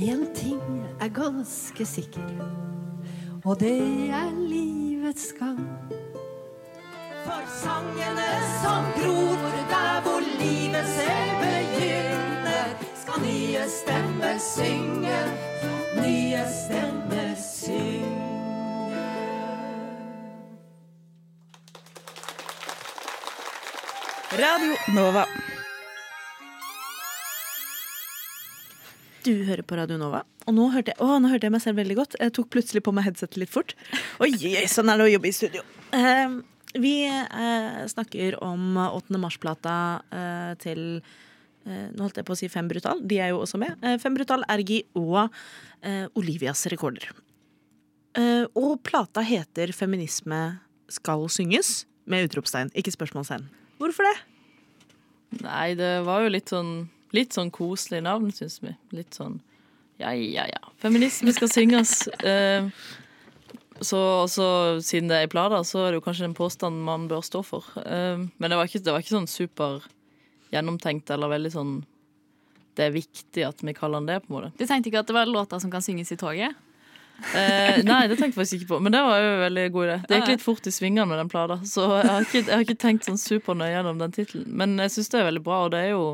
[0.00, 0.62] En ting
[1.02, 2.30] er ganske sikker,
[3.44, 3.76] og det
[4.16, 5.60] er livets gang.
[7.30, 15.20] For sangene som gror der hvor livet selv begynner, skal nye stemmer synge,
[16.00, 18.18] nye stemmer synge.
[24.42, 25.24] Radio Nova.
[29.22, 31.78] Du hører på Radio Nova, og nå hørte, jeg, å, nå hørte jeg meg selv
[31.78, 32.18] veldig godt.
[32.18, 33.78] Jeg tok plutselig på meg headsetet litt fort.
[34.18, 34.32] Oi,
[34.66, 35.62] sånn er det å jobbe i studio.
[35.94, 36.40] Eh,
[36.78, 39.18] vi eh, snakker om 8.
[39.18, 39.74] mars-plata
[40.14, 40.82] eh, til
[41.66, 43.02] eh, Nå holdt jeg på å si Fem Brutal.
[43.02, 43.74] De er jo også med.
[43.82, 45.26] Eh, Fem Brutal, Ergi og
[45.82, 47.10] eh, Olivias rekorder.
[48.18, 53.44] Eh, og plata heter 'Feminisme skal synges', med utropstegn, ikke spørsmålstegn.
[53.78, 54.16] Hvorfor det?
[55.44, 58.70] Nei, det var jo litt sånn Litt sånn koselig navn, syns vi.
[58.94, 59.40] Litt sånn
[59.98, 60.68] ja, ja, ja.
[60.78, 62.06] Feminisme skal synges.
[63.80, 64.46] Så også,
[64.84, 67.40] siden det er i plata, så er det jo kanskje en påstand man bør stå
[67.46, 67.66] for.
[67.80, 69.86] Eh, men det var, ikke, det var ikke sånn super
[70.50, 71.72] gjennomtenkt eller veldig sånn
[72.76, 74.50] Det er viktig at vi kaller den det, på en måte.
[74.58, 76.58] Du tenkte ikke at det var låter som kan synges i toget?
[77.36, 79.86] Eh, nei, det tenkte jeg faktisk ikke på, men det var jo en veldig god
[79.86, 79.96] idé.
[80.08, 82.64] Det gikk litt fort i svingene med den plata, så jeg har ikke, jeg har
[82.64, 84.46] ikke tenkt sånn supernøye gjennom den tittelen.
[84.62, 86.04] Men jeg syns det er veldig bra, og det er jo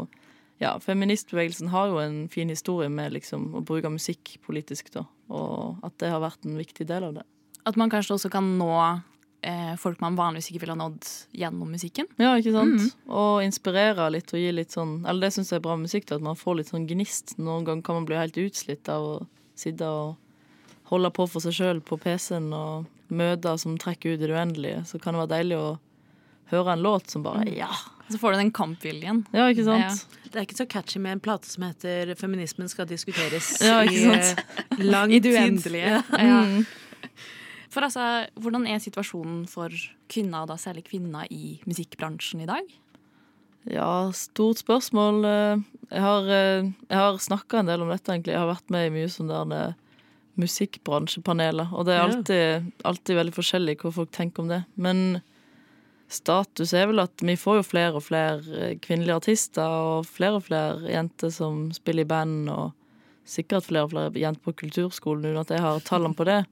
[0.63, 5.05] ja, feministbevegelsen har jo en fin historie med liksom å bruke musikk politisk, da.
[5.29, 7.27] Og at det har vært en viktig del av det.
[7.67, 8.71] At man kanskje også kan nå
[9.43, 12.07] eh, folk man vanligvis ikke ville ha nådd gjennom musikken.
[12.23, 12.79] Ja, ikke sant?
[12.81, 12.91] Mm.
[13.21, 16.07] Og inspirere litt og gi litt sånn Eller det syns jeg er bra med musikk,
[16.09, 17.37] da, at man får litt sånn gnist.
[17.39, 19.17] Noen ganger kan man bli helt utslitt av å
[19.59, 20.17] sitte og
[20.93, 24.85] holde på for seg sjøl på PC-en og møter som trekker ut i det uendelige.
[24.87, 25.69] Så kan det være deilig å
[26.53, 27.71] høre en låt som bare Ja!
[28.07, 29.25] Så får du den kampviljen.
[29.35, 30.05] Ja, ikke sant?
[30.31, 33.99] Det er ikke så catchy med en plate som heter 'Feminismen skal diskuteres' Ja, ikke
[33.99, 34.45] i sant?
[34.79, 35.41] eh, lang I det tid.
[35.43, 35.91] uendelige.
[35.91, 36.03] Ja.
[36.23, 36.63] Ja.
[37.77, 39.69] For altså, hvordan er situasjonen for
[40.09, 42.71] kvinner, og da særlig kvinner, i musikkbransjen i dag?
[43.69, 45.25] Ja, stort spørsmål.
[45.29, 48.33] Eh, Jeg har, eh, jeg har snakka en del om dette, egentlig.
[48.33, 49.75] Jeg har vært med i mye sånne der, eh,
[50.39, 51.73] musikkbransjepaneler.
[51.75, 54.65] Og det er alltid, alltid veldig forskjellig hva folk tenker om det.
[54.77, 55.23] Men
[56.09, 60.45] status er vel at vi får jo flere og flere kvinnelige artister, og flere og
[60.45, 62.73] flere jenter som spiller i band, og
[63.27, 66.47] sikkert flere og flere jenter på kulturskolen, uten at jeg har tallene på det.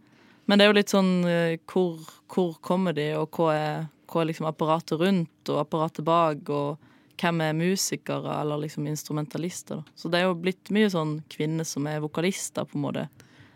[0.47, 4.23] Men det er jo litt sånn eh, hvor, hvor kommer de, og hva er, hva
[4.23, 9.81] er liksom apparatet rundt, og apparatet bak, og hvem er musikere eller liksom instrumentalister.
[9.81, 9.97] Da.
[9.97, 13.07] Så det er jo blitt mye sånn kvinner som er vokalister, på en måte.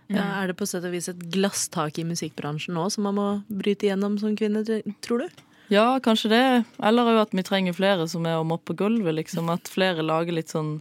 [0.08, 3.28] Ja, er det på sett og vis et glasstak i musikkbransjen nå som man må
[3.52, 4.62] bryte igjennom som kvinne,
[5.04, 5.42] tror du?
[5.68, 6.44] Ja, kanskje det.
[6.80, 9.50] Eller jo at vi trenger flere som er å moppe gulvet, liksom.
[9.52, 10.78] At flere lager litt sånn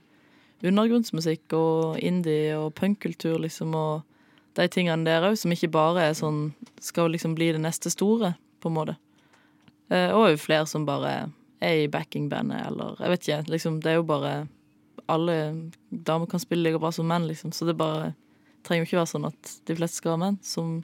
[0.64, 4.07] undergrunnsmusikk og indie og punkkultur, liksom, og
[4.58, 6.52] de tingene der òg, som ikke bare er sånn
[6.84, 8.96] Skal liksom bli det neste store, på en måte.
[9.90, 11.30] Eh, og jo flere som bare
[11.64, 13.82] er i backingbandet, eller Jeg vet ikke, liksom.
[13.82, 14.48] Det er jo bare
[15.08, 18.14] Alle damer kan spille like bra som menn, liksom, så det bare
[18.68, 20.82] trenger jo ikke være sånn at de fleste skal være menn som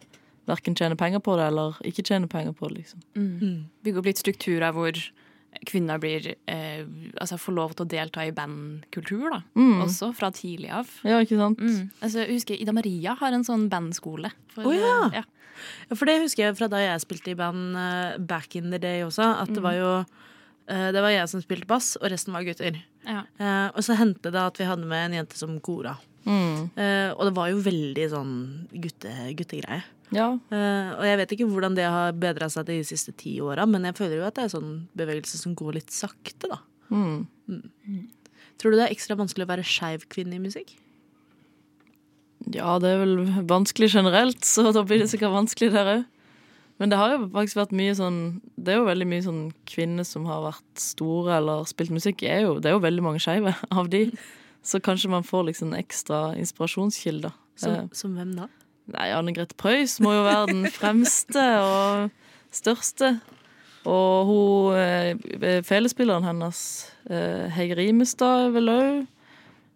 [0.48, 3.04] verken tjener penger på det, eller ikke tjener penger på det, liksom.
[3.16, 3.58] Mm.
[3.84, 4.96] Bygge opp litt strukturer hvor
[5.70, 6.84] kvinner blir, eh,
[7.22, 9.42] altså får lov til å delta i bandkultur, da.
[9.56, 9.84] Mm.
[9.86, 10.90] Også fra tidlig av.
[11.08, 11.62] Ja, ikke sant?
[11.62, 11.92] Mm.
[12.00, 14.34] Altså, jeg husker Ida Maria har en sånn bandskole.
[14.56, 14.98] For, Å, ja.
[15.22, 15.24] ja.
[15.90, 18.80] Ja, for det husker jeg fra da jeg spilte i band uh, back in the
[18.82, 22.34] day også, at det var jo uh, Det var jeg som spilte bass, og resten
[22.36, 22.82] var gutter.
[23.06, 23.24] Ja.
[23.40, 25.98] Uh, og så hendte det at vi hadde med en jente som kora.
[26.24, 26.70] Mm.
[26.80, 28.34] Eh, og det var jo veldig sånn
[28.72, 29.84] gutte, guttegreie.
[30.14, 30.28] Ja.
[30.54, 33.88] Uh, og jeg vet ikke hvordan det har bedra seg de siste ti åra, men
[33.88, 36.60] jeg føler jo at det er sånn bevegelse som går litt sakte, da.
[36.94, 37.26] Mm.
[38.62, 40.76] Tror du det er ekstra vanskelig å være skeiv kvinne i musikk?
[42.52, 43.16] ja, det er vel
[43.48, 46.10] vanskelig generelt, så da blir det sikkert vanskelig der òg.
[46.82, 48.16] Men det har jo faktisk vært mye sånn
[48.58, 52.24] Det er jo veldig mye sånn kvinner som har vært store eller spilt musikk.
[52.26, 54.08] Er jo, det er jo veldig mange skeive av de.
[54.64, 57.32] Så kanskje man får liksom en ekstra inspirasjonskilde.
[57.56, 58.48] Som, Eh, som hvem da?
[58.94, 62.10] Nei, Anne Grete Preus må jo være den fremste og
[62.52, 63.18] største.
[63.84, 68.90] Og hun eh, felespilleren hennes, eh, Hege Rimestad, er vel òg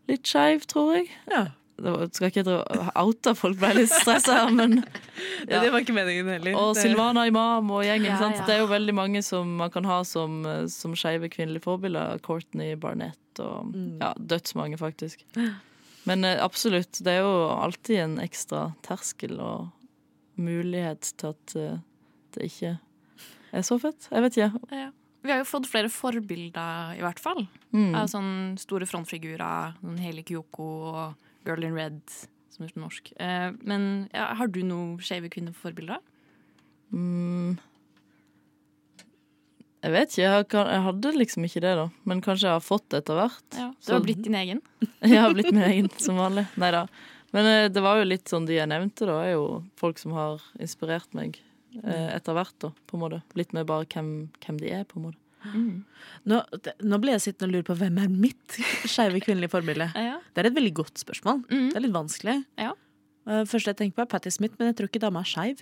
[0.08, 1.12] litt skeiv, tror jeg.
[1.32, 1.50] Ja.
[1.78, 2.56] Det var, skal ikke
[2.98, 4.80] oute folk, ble litt stressa men
[5.52, 5.60] ja.
[5.62, 6.56] Det var ikke meningen heller.
[6.58, 8.16] Og Silvana Imam og gjengen.
[8.16, 8.40] Ja, sant?
[8.40, 8.48] ja.
[8.48, 10.40] Det er jo veldig mange som man kan ha som,
[10.74, 12.18] som skeive kvinnelige forbilder.
[12.26, 13.98] Courtney Barnett og Mm.
[14.02, 15.24] ja, dødsmange, faktisk.
[16.08, 19.70] Men eh, absolutt, det er jo alltid en ekstra terskel og
[20.38, 21.80] mulighet til at eh,
[22.36, 22.78] det ikke
[23.52, 24.08] er så fett.
[24.12, 24.62] Jeg vet ikke.
[24.72, 24.90] Ja.
[25.24, 27.48] Vi har jo fått flere forbilder, i hvert fall.
[27.74, 27.96] Mm.
[27.96, 29.74] Av sånne store frontfigurer.
[29.82, 31.16] Sånn Hele Kyoko og
[31.48, 32.00] Girl in Red,
[32.54, 33.12] som er norsk.
[33.20, 36.00] Eh, men ja, har du noen skeive kvinneforbilder?
[36.94, 37.58] Mm.
[39.88, 40.24] Jeg vet ikke.
[40.28, 41.86] Jeg, kan, jeg hadde liksom ikke det, da.
[42.12, 43.44] Men kanskje jeg har fått det etter hvert.
[43.56, 44.60] Ja, du Så- har blitt din egen?
[45.08, 46.44] Jeg har blitt min egen, som vanlig.
[46.60, 46.86] Nei da.
[47.36, 49.46] Men eh, det var jo litt sånn de jeg nevnte, da, er jo
[49.80, 51.40] folk som har inspirert meg
[51.84, 53.22] eh, etter hvert, da, på en måte.
[53.40, 54.12] Litt mer bare hvem,
[54.46, 55.20] hvem de er, på en måte.
[55.48, 55.84] Mm.
[56.28, 56.40] Nå,
[56.88, 58.58] nå ble jeg sittende og lure på hvem er mitt
[58.90, 59.90] skeive kvinnelige forbilde.
[59.96, 60.18] Ja.
[60.34, 61.44] Det er et veldig godt spørsmål.
[61.52, 61.68] Mm.
[61.72, 62.38] Det er litt vanskelig.
[62.64, 62.74] Ja.
[63.28, 65.62] Eh, Første jeg tenker på, er Patti Smith, men jeg tror ikke dama er skeiv.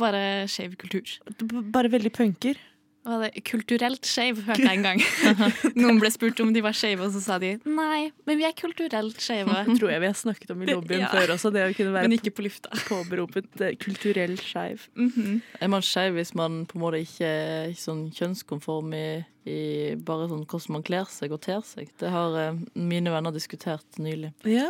[0.00, 1.16] Bare skeiv kultur.
[1.40, 2.60] B- Bare veldig punker.
[3.00, 3.42] Hva er det?
[3.48, 5.00] Kulturelt skeiv, hørte jeg en gang.
[5.80, 8.52] Noen ble spurt om de var skeive, og så sa de nei, men vi er
[8.58, 9.54] kulturelt skeive.
[9.80, 11.08] Tror jeg vi har snakket om i lobbyen Ja.
[11.14, 11.52] før også.
[11.54, 12.68] Det å kunne være Men ikke på lufta.
[12.92, 14.84] påberopet eh, kulturell skeiv.
[15.00, 15.40] Mhm.
[15.64, 19.04] Er man skeiv hvis man på en måte ikke er sånn kjønnskonform i,
[19.48, 19.58] i
[19.96, 21.88] bare sånn hvordan man kler seg og ter seg?
[22.04, 24.34] Det har eh, mine venner diskutert nylig.
[24.44, 24.68] Ja.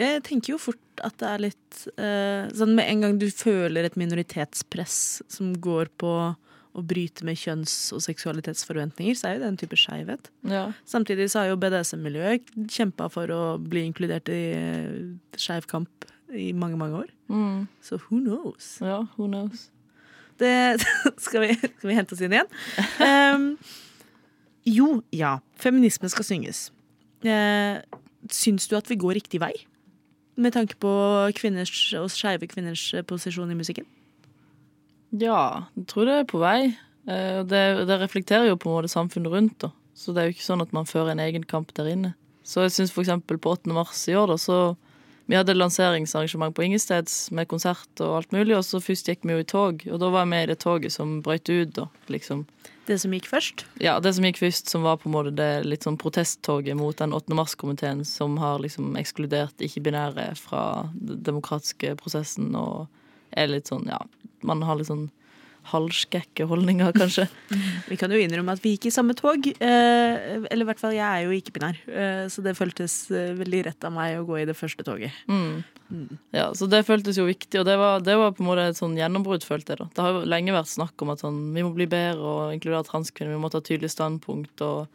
[0.00, 3.84] Jeg tenker jo fort at det er litt eh, sånn med en gang du føler
[3.86, 6.14] et minoritetspress som går på
[6.76, 10.30] å bryte med kjønns- og seksualitetsforventninger, så er jo det en type skeivhet.
[10.46, 10.68] Ja.
[10.88, 16.52] Samtidig så har jo BDSM-miljøet kjempa for å bli inkludert i uh, skeiv kamp i
[16.54, 17.12] mange, mange år.
[17.32, 17.66] Mm.
[17.82, 18.76] Så who knows?
[18.80, 19.68] ja, who knows?
[20.40, 20.80] Det
[21.26, 22.52] skal vi, skal vi hente oss inn igjen.
[23.02, 23.48] Um,
[24.68, 25.38] jo, ja.
[25.60, 26.68] Feminisme skal synges.
[27.26, 27.82] Uh,
[28.32, 29.52] syns du at vi går riktig vei?
[30.40, 30.90] Med tanke på
[31.36, 33.84] kvinners og skeive kvinners eh, posisjon i musikken?
[35.10, 36.76] Ja, jeg tror det er på vei.
[37.08, 39.72] Eh, Det, det reflekterer jo på en måte samfunnet rundt, da.
[39.94, 42.14] Så det er jo ikke sånn at man fører en egen kamp der inne.
[42.46, 43.72] Så jeg syns eksempel på 8.
[43.74, 44.76] mars i år, da, så
[45.30, 49.36] Vi hadde lanseringsarrangement på Ingesteds med konsert og alt mulig, og så først gikk vi
[49.36, 51.84] jo i tog, og da var jeg med i det toget som brøt ut, da,
[52.10, 52.40] liksom.
[52.88, 53.62] Det som gikk først?
[53.78, 56.98] Ja, det som gikk først, som var på en måte det litt sånn protesttoget mot
[56.98, 57.30] den 8.
[57.38, 62.88] mars-komiteen som har liksom ekskludert ikke-binære fra den demokratiske prosessen og
[63.30, 64.02] er litt sånn, ja
[64.46, 65.08] Man har litt sånn
[65.70, 67.26] halvskekke holdninger, kanskje.
[67.90, 69.44] Vi kan jo innrømme at vi gikk i samme tog.
[69.50, 73.60] Eh, eller i hvert fall, jeg er jo ikke-binær, eh, så det føltes eh, veldig
[73.68, 75.14] rett av meg å gå i det første toget.
[75.28, 75.60] Mm.
[76.32, 78.78] Ja, så det føltes jo viktig, og det var, det var på en måte et
[78.78, 79.82] sånn gjennombrudd, følte jeg.
[79.82, 79.88] da.
[79.94, 82.86] Det har jo lenge vært snakk om at sånn, vi må bli bedre og inkludere
[82.88, 84.88] transkvinner, vi må ta tydelig standpunkt, og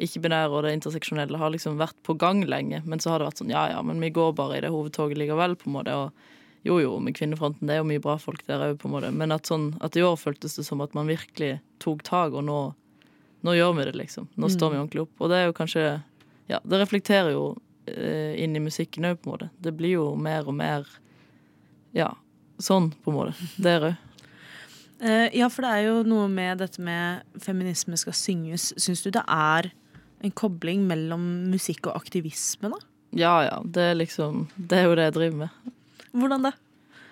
[0.00, 2.82] ikke-binære og det interseksjonelle har liksom vært på gang lenge.
[2.88, 5.20] Men så har det vært sånn ja ja, men vi går bare i det hovedtoget
[5.20, 5.96] likevel, på en måte.
[5.96, 6.28] og
[6.66, 9.10] jo jo, med Kvinnefronten, det er jo mye bra folk der òg, på en måte.
[9.16, 12.44] Men at, sånn, at i år føltes det som at man virkelig tok tak, og
[12.44, 12.58] nå,
[13.46, 14.28] nå gjør vi det, liksom.
[14.36, 15.14] Nå står vi ordentlig opp.
[15.20, 15.88] Og det er jo kanskje
[16.50, 17.44] Ja, det reflekterer jo
[17.86, 19.50] eh, inn i musikken òg, på en måte.
[19.62, 20.86] Det blir jo mer og mer
[21.96, 22.12] Ja,
[22.60, 23.50] sånn, på en måte.
[23.64, 24.06] Der òg.
[25.00, 28.74] Uh, ja, for det er jo noe med dette med feminisme skal synges.
[28.76, 29.70] Syns du det er
[30.20, 32.84] en kobling mellom musikk og aktivisme, da?
[33.16, 35.72] Ja ja, det er liksom Det er jo det jeg driver med.
[36.16, 36.52] Hvordan da?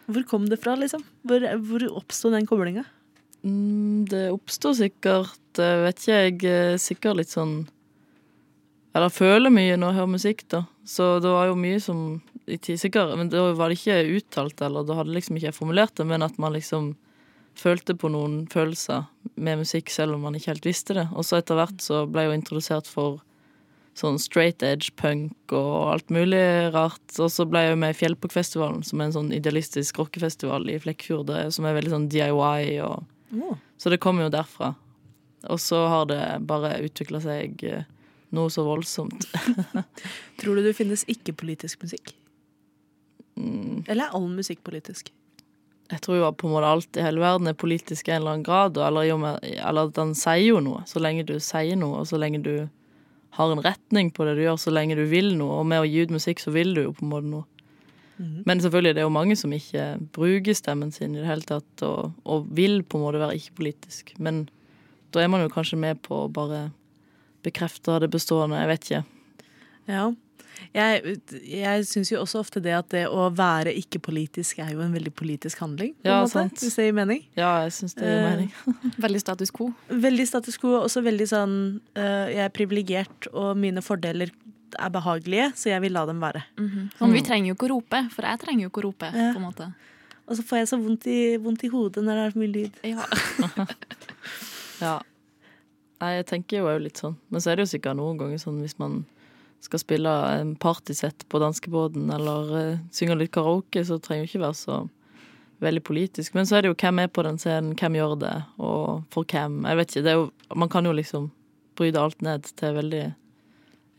[0.08, 1.02] Hvor kom det fra, liksom?
[1.28, 2.84] Hvor, hvor oppsto den koblinga?
[3.44, 7.68] Mm, det oppsto sikkert, eh, vet ikke jeg, eh, sikkert litt sånn
[8.96, 10.62] Eller føler mye når jeg hører musikk, da.
[10.88, 14.94] Så det var jo mye som sikkert, Men da var det ikke uttalt, eller da
[14.94, 16.96] hadde liksom ikke jeg formulert det, men at man liksom
[17.54, 19.04] følte på noen følelser
[19.36, 21.08] med musikk selv om man ikke helt visste det.
[21.12, 23.20] Og så etter hvert så ble jeg jo introdusert for
[23.98, 26.40] sånn straight edge punk og alt mulig
[26.74, 27.04] rart.
[27.18, 30.78] Og så ble jeg jo med i Fjellpukkfestivalen, som er en sånn idealistisk rockefestival i
[30.82, 33.04] Flekkfjord, som er veldig sånn DIY og
[33.78, 34.72] Så det kommer jo derfra.
[35.48, 37.84] Og så har det bare utvikla seg eh,
[38.34, 39.28] noe så voldsomt.
[40.40, 42.14] Tror du det finnes ikke-politisk musikk?
[43.38, 45.12] Mm, Eller er all musikk politisk?
[45.88, 48.34] Jeg tror jo på en måte alt i hele verden er politisk i en eller
[48.34, 50.82] annen grad, eller, eller den sier jo noe.
[50.90, 52.52] Så lenge du sier noe, og så lenge du
[53.36, 55.60] har en retning på det du gjør, så lenge du vil noe.
[55.60, 57.46] Og med å gi ut musikk, så vil du jo på en måte noe.
[58.18, 59.82] Men selvfølgelig, det er jo mange som ikke
[60.16, 64.16] bruker stemmen sin i det hele tatt, og, og vil på en måte være ikke-politisk.
[64.18, 64.48] Men
[65.14, 66.68] da er man jo kanskje med på å bare
[67.46, 68.58] bekrefte det bestående.
[68.58, 69.04] Jeg vet ikke.
[69.88, 70.08] Ja.
[70.74, 71.16] Jeg,
[71.48, 75.12] jeg syns jo også ofte det at det å være ikke-politisk er jo en veldig
[75.16, 75.94] politisk handling.
[76.02, 76.58] På Ja, sant.
[76.60, 77.22] Hvis det gir mening.
[77.38, 78.52] Ja, jeg syns det gir Eh, mening.
[79.06, 79.70] Veldig status quo.
[79.88, 81.54] Veldig status quo, også veldig sånn
[81.94, 84.32] eh, Jeg er privilegert, og mine fordeler
[84.78, 86.42] er behagelige, så jeg vil la dem være.
[86.58, 89.08] Men vi trenger jo ikke å rope, for jeg trenger jo ikke å rope.
[89.14, 89.30] Ja.
[89.32, 89.70] på en måte.
[90.28, 92.52] Og så får jeg så vondt i, vondt i hodet når det er så mye
[92.52, 92.82] lyd.
[92.84, 93.06] Ja.
[94.80, 94.98] Ja.
[95.98, 97.16] Nei, jeg tenker jo litt sånn.
[97.32, 99.00] Men så er det jo sikkert noen ganger sånn hvis man
[99.64, 104.44] skal spille en partysett på danskebåten eller uh, synge litt karaoke, så trenger det ikke
[104.46, 104.78] være så
[105.64, 106.34] veldig politisk.
[106.38, 109.26] Men så er det jo hvem er på den scenen, hvem gjør det, og for
[109.26, 109.64] hvem.
[109.66, 110.04] Jeg vet ikke.
[110.06, 110.28] Det er jo,
[110.62, 111.30] man kan jo liksom
[111.78, 113.04] bryte alt ned til veldig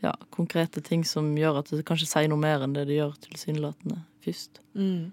[0.04, 3.16] ja, konkrete ting som gjør at det kanskje sier noe mer enn det det gjør
[3.28, 4.62] tilsynelatende først.
[4.76, 5.10] Mm.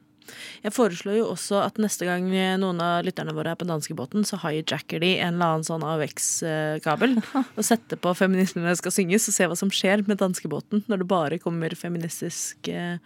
[0.65, 2.27] Jeg foreslår jo også at neste gang
[2.61, 7.17] noen av lytterne våre er på danskebåten, så hijacker de en eller annen sånn AUX-kabel
[7.57, 11.09] og setter på 'Feministene skal synges' og ser hva som skjer med danskebåten når det
[11.11, 12.99] bare kommer feministisk eh,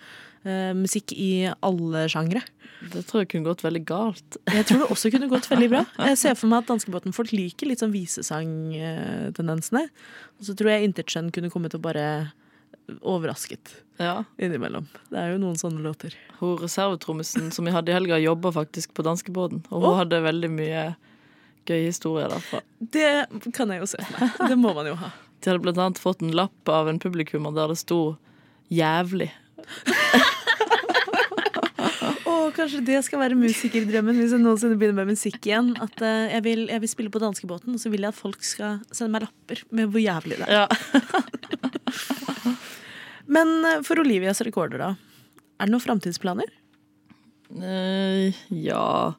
[0.73, 2.41] musikk i alle sjangre.
[2.81, 4.37] Det tror jeg kunne gått veldig galt.
[4.49, 5.83] Jeg tror det også kunne gått veldig bra.
[6.09, 9.83] Jeg ser for meg at danskebåten folk liker litt sånn visesangtendensene.
[10.39, 12.05] Og så tror jeg Intetskjønn kunne kommet og bare
[13.01, 14.23] overrasket Ja.
[14.37, 14.87] innimellom.
[15.09, 16.15] Det er jo noen sånne låter.
[16.39, 19.63] Hun reservetrommisen som vi hadde i helga, jobba faktisk på danskebåten.
[19.69, 19.97] Og hun oh.
[20.01, 20.85] hadde veldig mye
[21.69, 22.61] gøye historier derfra.
[22.97, 24.49] Det kan jeg jo se for meg.
[24.53, 25.11] Det må man jo ha.
[25.41, 28.17] De hadde blant annet fått en lapp av en publikummer der det sto
[28.71, 29.31] 'jævlig'.
[32.31, 35.71] Og kanskje det skal være musikerdrømmen hvis jeg noensinne begynner med musikk igjen.
[35.83, 38.43] At uh, jeg, vil, jeg vil spille på danskebåten, og så vil jeg at folk
[38.45, 40.65] skal sende meg lapper med hvor jævlig det er.
[40.65, 40.67] Ja.
[43.31, 44.91] Men eh, for Olivias rekorder, da.
[45.61, 46.49] Er det noen framtidsplaner?
[47.51, 49.11] Uh, ja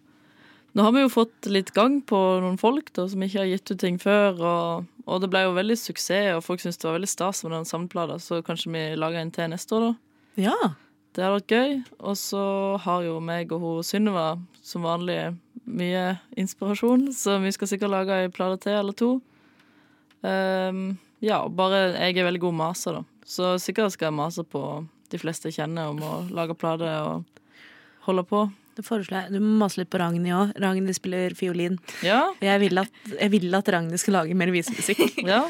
[0.72, 3.74] Nå har vi jo fått litt gang på noen folk da, som ikke har gitt
[3.74, 4.38] ut ting før.
[4.40, 7.52] Og, og det ble jo veldig suksess, og folk syntes det var veldig stas med
[7.58, 8.16] den samleplata.
[8.22, 10.46] Så kanskje vi lager en til neste år, da.
[10.48, 10.56] Ja.
[11.12, 11.76] Det har vært gøy.
[12.00, 12.42] Og så
[12.86, 14.26] har jo meg og hun Synnøve
[14.64, 15.20] som vanlig
[15.68, 19.12] mye inspirasjon, så vi skal sikkert lage ei plate til eller to.
[20.24, 20.84] Um,
[21.22, 23.11] ja, bare jeg er veldig god maser, da.
[23.24, 24.62] Så sikkert skal jeg mase på
[25.12, 27.24] de fleste jeg kjenner om å lage plate og
[28.08, 28.46] holde på.
[28.72, 29.34] Det foreslår jeg.
[29.34, 30.52] Du må mase litt på Ragnhild òg.
[30.62, 31.74] Ragnhild spiller fiolin.
[32.04, 35.02] Ja, Jeg vil at, jeg vil at Ragnhild skal lage mer visemusikk.
[35.32, 35.42] ja.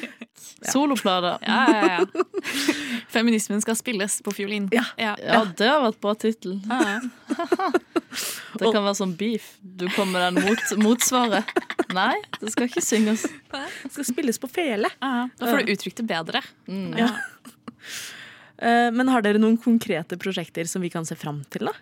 [0.73, 1.37] Soloplate.
[1.47, 2.25] Ja, ja, ja.
[3.12, 4.66] Feminismen skal spilles på fiolin.
[4.75, 4.83] Ja.
[4.99, 5.14] ja.
[5.23, 6.59] Ja, det har vært bra tittel.
[6.66, 6.99] Ja.
[8.53, 9.55] Det kan være sånn beef.
[9.64, 11.49] Du kommer med den mot, motsvaret.
[11.97, 13.25] Nei, det skal ikke synges.
[13.49, 14.91] Det skal spilles på fele.
[15.01, 16.43] Ja, Da får du uttrykt det bedre.
[16.68, 16.93] Mm.
[17.01, 17.09] Ja.
[18.62, 21.74] Eh, Men har dere noen konkrete prosjekter som vi kan se fram til, da?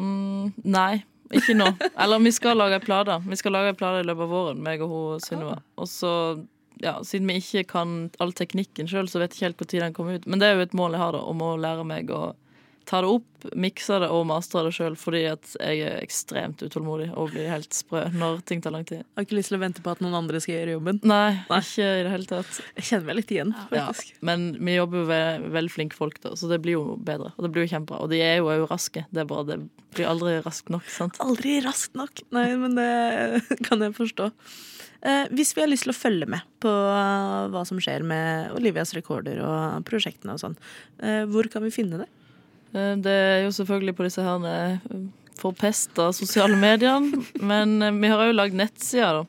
[0.00, 1.02] Mm, nei,
[1.32, 1.68] ikke nå.
[2.00, 3.20] Eller vi skal lage ei plate.
[3.28, 5.58] Vi skal lage ei plate i løpet av våren, meg og hun Sunniva.
[5.80, 6.12] Og så,
[6.82, 9.96] ja, siden vi ikke kan all teknikken sjøl, så vet jeg ikke helt når den
[9.98, 10.26] kommer ut.
[10.26, 12.22] Men det er jo et mål jeg har, da, om å lære meg å
[12.88, 17.08] ta det opp, mikse det og mastre det sjøl, fordi at jeg er ekstremt utålmodig
[17.18, 19.02] og blir helt sprø når ting tar lang tid.
[19.16, 21.00] Har ikke lyst til å vente på at noen andre skal gjøre jobben.
[21.06, 21.60] Nei, Nei.
[21.62, 22.60] ikke i det hele tatt.
[22.78, 23.86] Jeg kjenner meg litt igjen, Ja,
[24.22, 27.32] men vi jobber jo med veldig flinke folk, da, så det blir jo bedre.
[27.36, 28.02] Og det blir jo kjempebra.
[28.04, 29.06] Og de er jo òg raske.
[29.10, 29.60] Det er bare det
[29.96, 31.18] blir aldri raskt nok, sant.
[31.24, 32.22] Aldri raskt nok.
[32.34, 32.90] Nei, men det
[33.68, 34.30] kan jeg forstå.
[35.02, 38.52] Eh, hvis vi har lyst til å følge med på eh, hva som skjer med
[38.54, 40.54] Olivias rekorder og prosjektene og sånn,
[41.02, 42.06] eh, hvor kan vi finne det?
[42.74, 44.78] Eh, Det er jo selvfølgelig på disse her eh,
[45.40, 49.26] forpesta sosiale mediene, men eh, vi har òg lagd nettsider, da.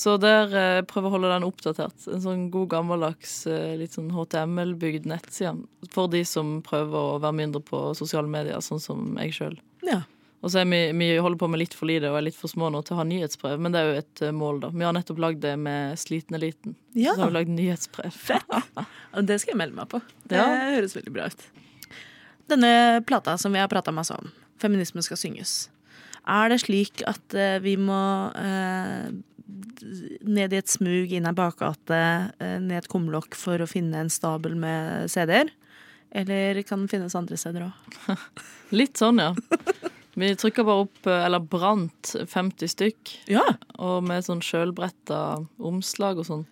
[0.00, 2.06] Så der eh, prøver å holde den oppdatert.
[2.08, 7.36] En sånn god gammeldags eh, litt sånn HTML-bygd nettside for de som prøver å være
[7.36, 9.58] mindre på sosiale medier, sånn som jeg sjøl.
[9.84, 9.98] Ja.
[10.40, 12.48] Og så er vi, vi holder på med litt for lite og er litt for
[12.48, 14.70] små nå til å ha nyhetsbrev, men det er jo et eh, mål, da.
[14.72, 16.78] Vi har nettopp lagd det med Sliten-eliten.
[16.96, 18.16] Ja, Så har vi lagd nyhetsbrev.
[19.12, 20.00] og det skal jeg melde meg på.
[20.32, 20.46] Det Ja.
[20.78, 21.44] høres veldig bra ut.
[22.50, 24.30] Denne plata som vi har prata masse om,
[24.60, 25.68] 'Feminismen skal synges',
[26.26, 28.00] er det slik at eh, vi må
[28.36, 29.10] eh,
[30.26, 32.00] ned i et smug, inn ei bakgate,
[32.38, 35.50] eh, ned et kumlokk for å finne en stabel med CD-er?
[36.12, 38.18] Eller kan den finnes andre steder òg?
[38.78, 39.32] Litt sånn, ja.
[40.18, 43.44] Vi trykka bare opp, eh, eller brant 50 stykk, Ja.
[43.78, 46.46] og med sånn sjølbretta omslag og sånn.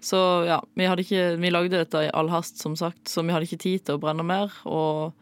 [0.00, 3.44] Så ja, vi, ikke, vi lagde dette i all hast, som sagt, så vi hadde
[3.44, 4.54] ikke tid til å brenne mer.
[4.64, 5.12] Og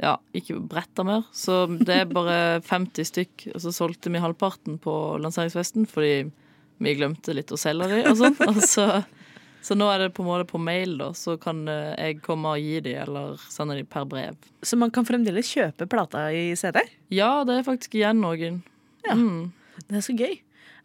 [0.00, 1.24] ja, ikke bretta mer.
[1.36, 2.36] Så det er bare
[2.70, 6.30] 50 stykk, og så solgte vi halvparten på lanseringsfesten fordi
[6.80, 8.36] vi glemte litt å selge de og sånn.
[8.46, 8.86] Altså, så,
[9.60, 12.54] så nå er det på en måte på mail, da, så kan eh, jeg komme
[12.56, 14.38] og gi de, eller sende de per brev.
[14.64, 16.80] Så man kan fremdeles kjøpe plata i CD?
[17.12, 18.62] Ja, det er faktisk igjen noen.
[19.04, 19.16] Ja.
[19.20, 19.50] Mm.
[19.84, 20.38] Det er så gøy.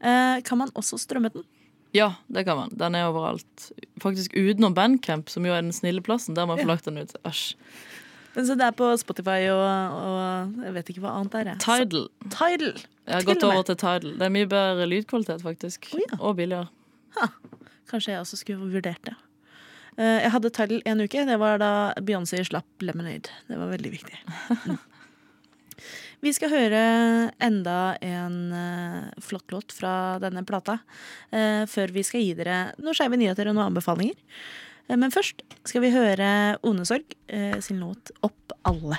[0.04, 1.48] Eh, kan man også strømme den?
[1.96, 2.74] Ja, det kan man.
[2.76, 3.70] Den er overalt.
[4.04, 6.74] Faktisk utenom Bandcamp, som jo er den snille plassen, der man får Ja.
[6.74, 7.16] lagt den ut.
[7.24, 7.54] Æsj.
[8.36, 11.60] Men så det er på Spotify og, og jeg vet ikke hva annet det er.
[11.64, 12.08] Tidal.
[12.28, 12.74] Tidal.
[13.06, 14.16] Jeg har Til gått over til Tidal.
[14.20, 15.92] Det er mye bedre lydkvalitet, faktisk.
[15.94, 16.18] Oh, ja.
[16.20, 17.30] Og billigere.
[17.92, 19.16] Kanskje jeg også skulle vurdert det.
[19.96, 21.24] Eh, jeg hadde Tidal en uke.
[21.30, 21.72] Det var da
[22.04, 23.32] Beyoncé slapp Lemonade.
[23.48, 24.20] Det var veldig viktig.
[24.66, 24.84] Mm.
[26.26, 26.82] Vi skal høre
[27.44, 30.80] enda en eh, flott låt fra denne plata,
[31.30, 34.16] eh, før vi skal gi dere noen skeive nyheter og noen anbefalinger.
[34.90, 38.98] Eh, men først skal vi høre Onesorg Sorg sin låt 'Opp alle'.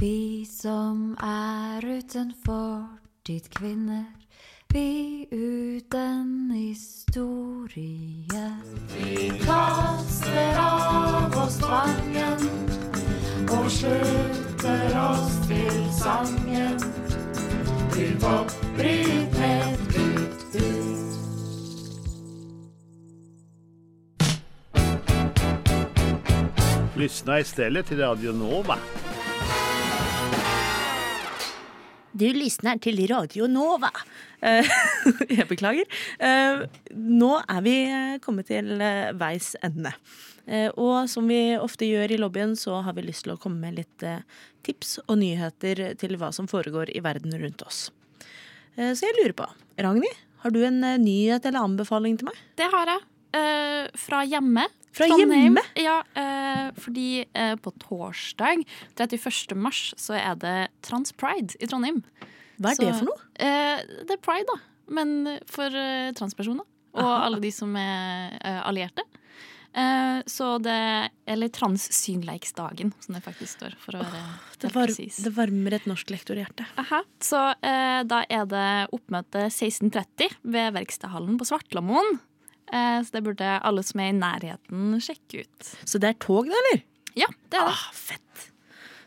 [0.00, 4.04] Vi som er uten fortid kvinner,
[4.72, 8.52] vi uten historie.
[8.94, 12.46] Vi kaster av oss tvangen
[13.50, 16.78] og slutter oss til sangen.
[17.92, 20.37] Til oppbrythet ut, ut.
[26.98, 28.78] Lyssna istället till Radio Nova.
[32.12, 33.90] Du lysner til Radio Nova.
[34.42, 34.66] Eh,
[35.38, 35.86] jeg beklager.
[36.18, 38.72] Eh, nå er vi eh, kommet til
[39.14, 39.92] veis ende.
[40.50, 43.62] Eh, og som vi ofte gjør i lobbyen, så har vi lyst til å komme
[43.62, 44.06] med litt
[44.66, 47.92] tips og nyheter til hva som foregår i verden rundt oss.
[48.74, 49.46] Eh, så jeg lurer på,
[49.78, 52.42] Ragnhild, har du en nyhet eller anbefaling til meg?
[52.58, 53.06] Det har jeg.
[53.38, 54.66] Eh, fra hjemme.
[54.92, 55.42] Fra Trondheim.
[55.56, 55.62] hjemme?
[55.76, 58.64] Ja, eh, fordi eh, på torsdag
[58.96, 59.54] 31.
[59.56, 62.02] mars så er det Transpride i Trondheim.
[62.58, 63.20] Hva er Så- det for noe?
[63.38, 64.58] Eh, det er pride, da.
[64.90, 66.64] Men for eh, transpersoner.
[66.94, 67.26] Og Aha.
[67.26, 69.04] alle de som er eh, allierte.
[69.76, 73.74] Eh, så det Eller Transsynleiksdagen, som det faktisk står.
[73.78, 74.22] For å være
[74.58, 74.86] Det, helt var,
[75.24, 76.64] det varmer et norsk lektorhjerte.
[76.80, 77.02] Aha.
[77.20, 82.18] Så eh, da er det oppmøte 16.30 ved Verkstedhallen på Svartlamoen.
[82.72, 85.72] Eh, så det burde alle som er i nærheten, sjekke ut.
[85.84, 86.82] Så det er tog, det, eller?
[87.18, 87.76] Ja, det er det.
[87.76, 88.48] Ah, fett.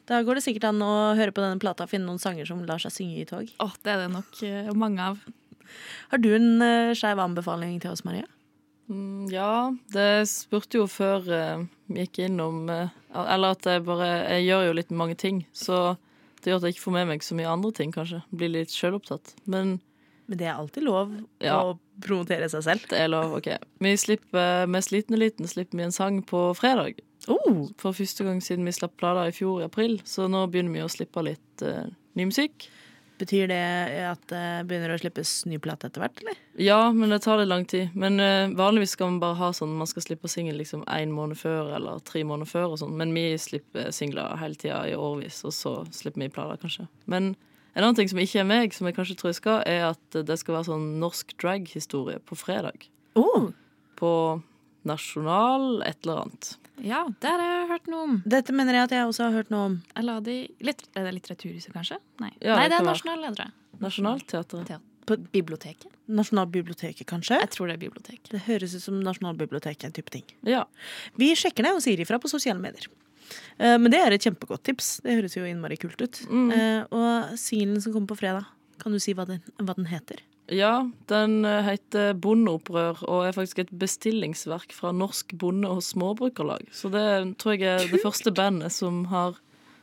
[0.10, 2.64] Da går det sikkert an å høre på denne plata og finne noen sanger som
[2.68, 3.48] lar seg synge i tog.
[3.64, 5.22] Åh, det er det nok eh, mange av.
[6.12, 8.26] Har du en uh, skeiv anbefaling til oss, Maria?
[8.92, 14.48] Mm, ja, det spurte jo før vi gikk innom eh, Eller at jeg bare Jeg
[14.50, 15.94] gjør jo litt mange ting, så
[16.42, 18.24] det gjør at jeg ikke får med meg så mye andre ting, kanskje.
[18.34, 19.36] Blir litt sjølopptatt.
[19.46, 19.78] Men
[20.32, 21.10] Men det er alltid lov
[21.44, 21.58] Ja.
[21.60, 22.86] å promotere seg selv.
[22.88, 23.50] det er lov, OK.
[23.84, 27.02] Vi slipper med Sliten eliten slipper vi en sang på fredag.
[27.28, 30.72] Oh, For første gang siden vi slapp plata i fjor i april, så nå begynner
[30.80, 31.84] vi å slippe litt uh,
[32.16, 32.70] ny musikk.
[33.22, 33.60] betyr det
[34.10, 36.40] at det begynner å slippes ny plate etter hvert, eller?
[36.58, 37.92] Ja, men det tar litt lang tid.
[37.94, 41.38] Men uh, vanligvis skal man bare ha sånn man skal slippe singel liksom én måned
[41.38, 42.96] før eller tre måneder før og sånn.
[42.98, 46.88] Men vi slipper singler hele tida i årevis, og så slipper vi plater, kanskje.
[47.06, 47.36] Men
[47.74, 50.18] en annen ting som ikke er meg, som jeg kanskje tror jeg skal, er at
[50.28, 52.88] det skal være sånn norsk drag-historie på fredag.
[53.20, 53.52] Oh,
[54.00, 54.12] På
[54.88, 56.56] Nasjonal et eller annet.
[56.82, 58.14] Ja, det har jeg hørt noe om.
[58.26, 59.76] dette mener jeg at jeg også har hørt noe om.
[60.00, 62.00] Eller de, litt, er det Litteraturhuset, kanskje?
[62.24, 62.96] Nei, Ja, Nei det det er være.
[62.96, 63.52] Nasjonalledere.
[63.84, 64.88] Nationaltheatret.
[65.06, 65.92] På Biblioteket?
[66.12, 67.38] Nasjonalbiblioteket, kanskje?
[67.42, 68.32] Jeg tror det er biblioteket.
[68.34, 70.26] Det høres ut som Nasjonalbiblioteket, en type ting.
[70.48, 70.64] Ja.
[71.18, 72.90] Vi sjekker ned og sier ifra på sosiale medier.
[73.58, 75.02] Eh, Men det er et kjempegodt tips.
[75.06, 76.22] Det høres jo innmari kult ut.
[76.30, 76.50] Mm.
[76.52, 78.46] Eh, Og singelen som kommer på fredag,
[78.82, 80.20] kan du si hva den, hva den heter?
[80.52, 86.66] Ja, den eh, heter Bondeopprør og er faktisk et bestillingsverk fra Norsk Bonde- og Småbrukerlag.
[86.76, 89.38] Så det tror jeg er det første bandet som har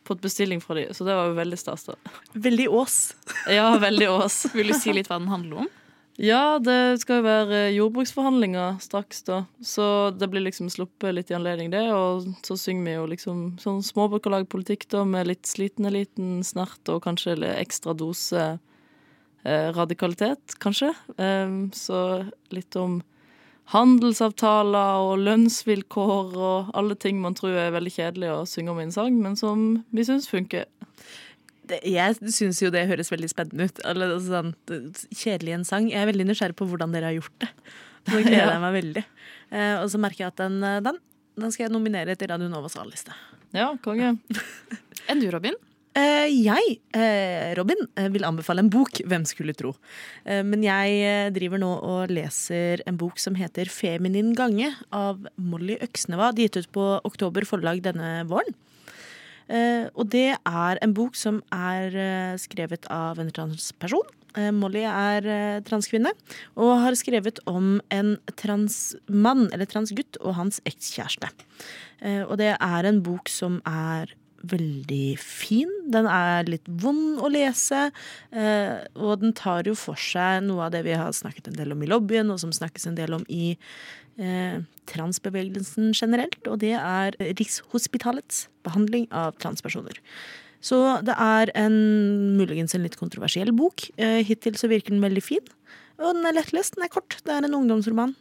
[0.09, 1.88] fått bestilling fra dem, så det var jo veldig stas.
[2.32, 3.14] Veldig Ås.
[3.53, 4.46] Ja, veldig Ås.
[4.57, 5.68] Vil du si litt hva den handler om?
[6.19, 9.45] Ja, det skal jo være jordbruksforhandlinger straks, da.
[9.62, 11.85] Så det blir liksom sluppet litt i anledning det.
[11.95, 17.05] Og så synger vi jo liksom sånn småbrukarlagpolitikk, da, med litt sliten eliten snert og
[17.07, 18.49] kanskje ekstra dose
[19.45, 20.91] eh, radikalitet, kanskje.
[21.23, 22.03] Em, så
[22.51, 22.99] litt om
[23.71, 28.89] handelsavtaler og lønnsvilkår og alle ting man tror er veldig kjedelig å synge om i
[28.89, 30.66] en sang, men som vi syns funker.
[31.69, 33.83] Det, jeg syns jo det høres veldig spennende ut.
[33.89, 35.91] Eller, altså, sånn, kjedelig en sang.
[35.93, 37.51] Jeg er veldig nysgjerrig på hvordan dere har gjort det.
[38.09, 39.05] Så gleder jeg meg veldig.
[39.53, 41.01] Eh, og så merker jeg at den, eh, den,
[41.39, 43.16] den skal jeg nominere til Radio Novas A-liste.
[43.57, 44.16] Ja, konge.
[45.09, 45.57] Enn du, Robin?
[45.99, 49.01] Eh, jeg, eh, Robin, eh, vil anbefale en bok.
[49.09, 49.73] Hvem skulle tro?
[50.25, 55.79] Eh, men jeg driver nå og leser en bok som heter 'Feminin gange' av Molly
[55.81, 56.33] Øksneva.
[56.37, 58.55] Gitt ut på Oktober forlag denne våren.
[59.49, 64.05] Eh, og det er en bok som er eh, skrevet av en transperson.
[64.36, 66.12] Eh, Molly er transkvinne
[66.61, 71.32] og har skrevet om en transmann, eller transgutt, og hans ekskjæreste.
[72.28, 74.12] Og det er en bok som er
[74.46, 75.70] veldig fin.
[75.90, 77.88] Den er litt vond å lese,
[78.94, 81.82] og den tar jo for seg noe av det vi har snakket en del om
[81.82, 83.57] i lobbyen, og som snakkes en del om i
[84.19, 84.61] eh,
[84.91, 89.99] transbevegelsen generelt, og det er Rikshospitalets behandling av transpersoner.
[90.61, 91.77] Så det er en
[92.39, 93.85] muligens en litt kontroversiell bok.
[93.97, 95.53] Eh, hittil så virker den veldig fin,
[95.99, 97.21] og den er lettlest, den er kort.
[97.25, 98.16] Det er en ungdomsroman.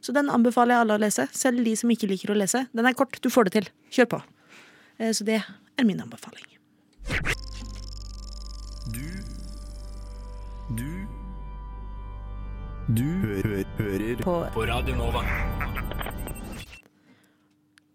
[0.00, 2.66] Så den anbefaler jeg alle å lese, selv de som ikke liker å lese.
[2.76, 3.70] Den er kort, du får det til.
[3.90, 4.22] Kjør på.
[4.98, 6.44] Eh, Så det er min anbefaling.
[8.92, 9.08] Du
[10.76, 11.07] Du
[12.88, 14.34] Du hø hø hører på.
[14.54, 15.20] På Radio Nova.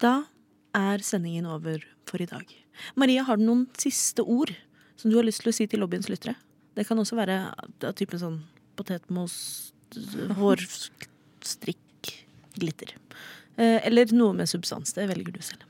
[0.03, 0.11] Da
[0.77, 2.45] er sendingen over for i dag.
[2.99, 4.53] Maria, har du noen siste ord
[4.99, 6.35] som du har lyst til å si til lobbyens lyttere?
[6.77, 8.37] Det kan også være av typen sånn
[8.77, 9.35] potetmos,
[10.37, 12.13] hårstrikk,
[12.57, 12.93] glitter.
[13.57, 14.93] Eh, Eller noe med substans.
[14.93, 15.65] Det velger du selv.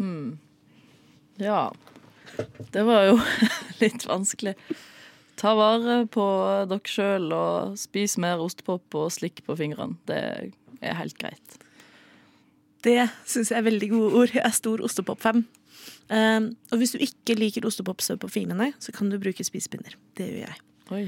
[0.00, 0.38] Hmm.
[1.40, 1.66] Ja.
[2.72, 3.20] Det var jo
[3.84, 4.56] litt vanskelig.
[5.42, 6.24] Ta vare på
[6.70, 9.98] dere sjøl og spis mer ostepop og slikk på fingrene.
[10.06, 10.20] Det
[10.78, 11.56] er helt greit.
[12.86, 14.34] Det syns jeg er veldig gode ord.
[14.36, 15.42] Jeg er stor ostepop-fan.
[16.12, 19.96] Um, og hvis du ikke liker ostepopsøv på fingrene, så kan du bruke spisepinner.
[20.18, 20.62] Det gjør jeg.
[20.94, 21.04] Oi.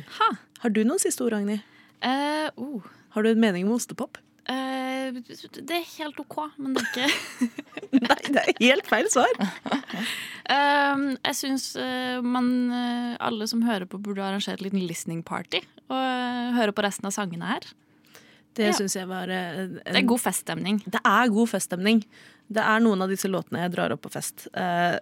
[0.63, 1.63] Har du noen siste ord, Ragnhild?
[2.03, 2.93] Uh, uh.
[3.15, 4.19] Har du en mening om ostepop?
[4.51, 7.49] Eh, det er helt OK, men det er ikke
[8.05, 9.31] Nei, det er helt feil svar.
[9.39, 12.51] uh, Jeg syns uh, man
[13.23, 15.63] alle som hører på, burde arrangere et liten listening party.
[15.89, 17.71] Og høre på resten av sangene her.
[18.55, 18.75] Det Ja.
[18.77, 20.83] syns jeg var en, Det er god feststemning.
[20.87, 22.05] Det er god feststemning.
[22.53, 24.47] Det er noen av disse låtene jeg drar opp på fest.
[24.53, 24.99] Eh,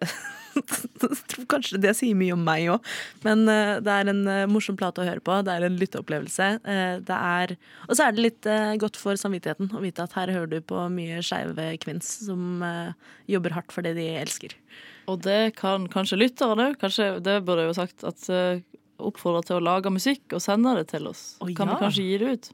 [0.54, 2.90] jeg tror kanskje det sier mye om meg òg,
[3.26, 5.40] men eh, det er en eh, morsom plate å høre på.
[5.46, 6.48] Det er en lytteopplevelse.
[6.62, 7.56] Eh, det er,
[7.88, 10.58] og så er det litt eh, godt for samvittigheten å vite at her hører du
[10.64, 12.94] på mye skeive kvinns som eh,
[13.32, 14.54] jobber hardt for det de elsker.
[15.10, 16.78] Og det kan kanskje lytterne òg.
[16.80, 18.06] Kanskje det burde jeg jo sagt.
[18.06, 18.28] At
[19.02, 21.36] Oppfordre til å lage musikk og sende det til oss.
[21.42, 21.74] Oh, kan ja.
[21.74, 22.50] vi kanskje gi det ut?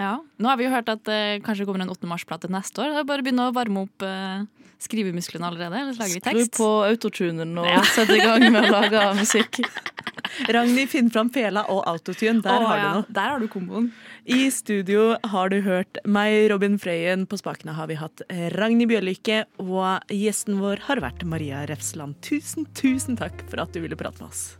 [0.00, 0.14] Ja.
[0.40, 2.08] Nå har vi jo hørt at det kanskje kommer en 8.
[2.08, 2.94] mars-plate neste år.
[2.94, 4.46] Det er bare å begynne å varme opp eh,
[4.80, 5.82] skrivemusklene allerede.
[5.82, 7.82] Eller så lager vi Skru på autotuneren og Ja.
[7.96, 9.60] sett i gang med å lage musikk.
[10.56, 12.40] Ragnhild, finn fram fela og autotune.
[12.44, 12.86] Der oh, har ja.
[12.86, 13.16] du noe.
[13.18, 13.90] Der har du komboen.
[14.30, 17.26] I studio har du hørt meg, Robin Frøyen.
[17.28, 18.24] På spakene har vi hatt
[18.56, 22.16] Ragnhild Bjørlykke, og gjesten vår har vært Maria Refsland.
[22.24, 24.59] Tusen, tusen takk for at du ville prate med oss.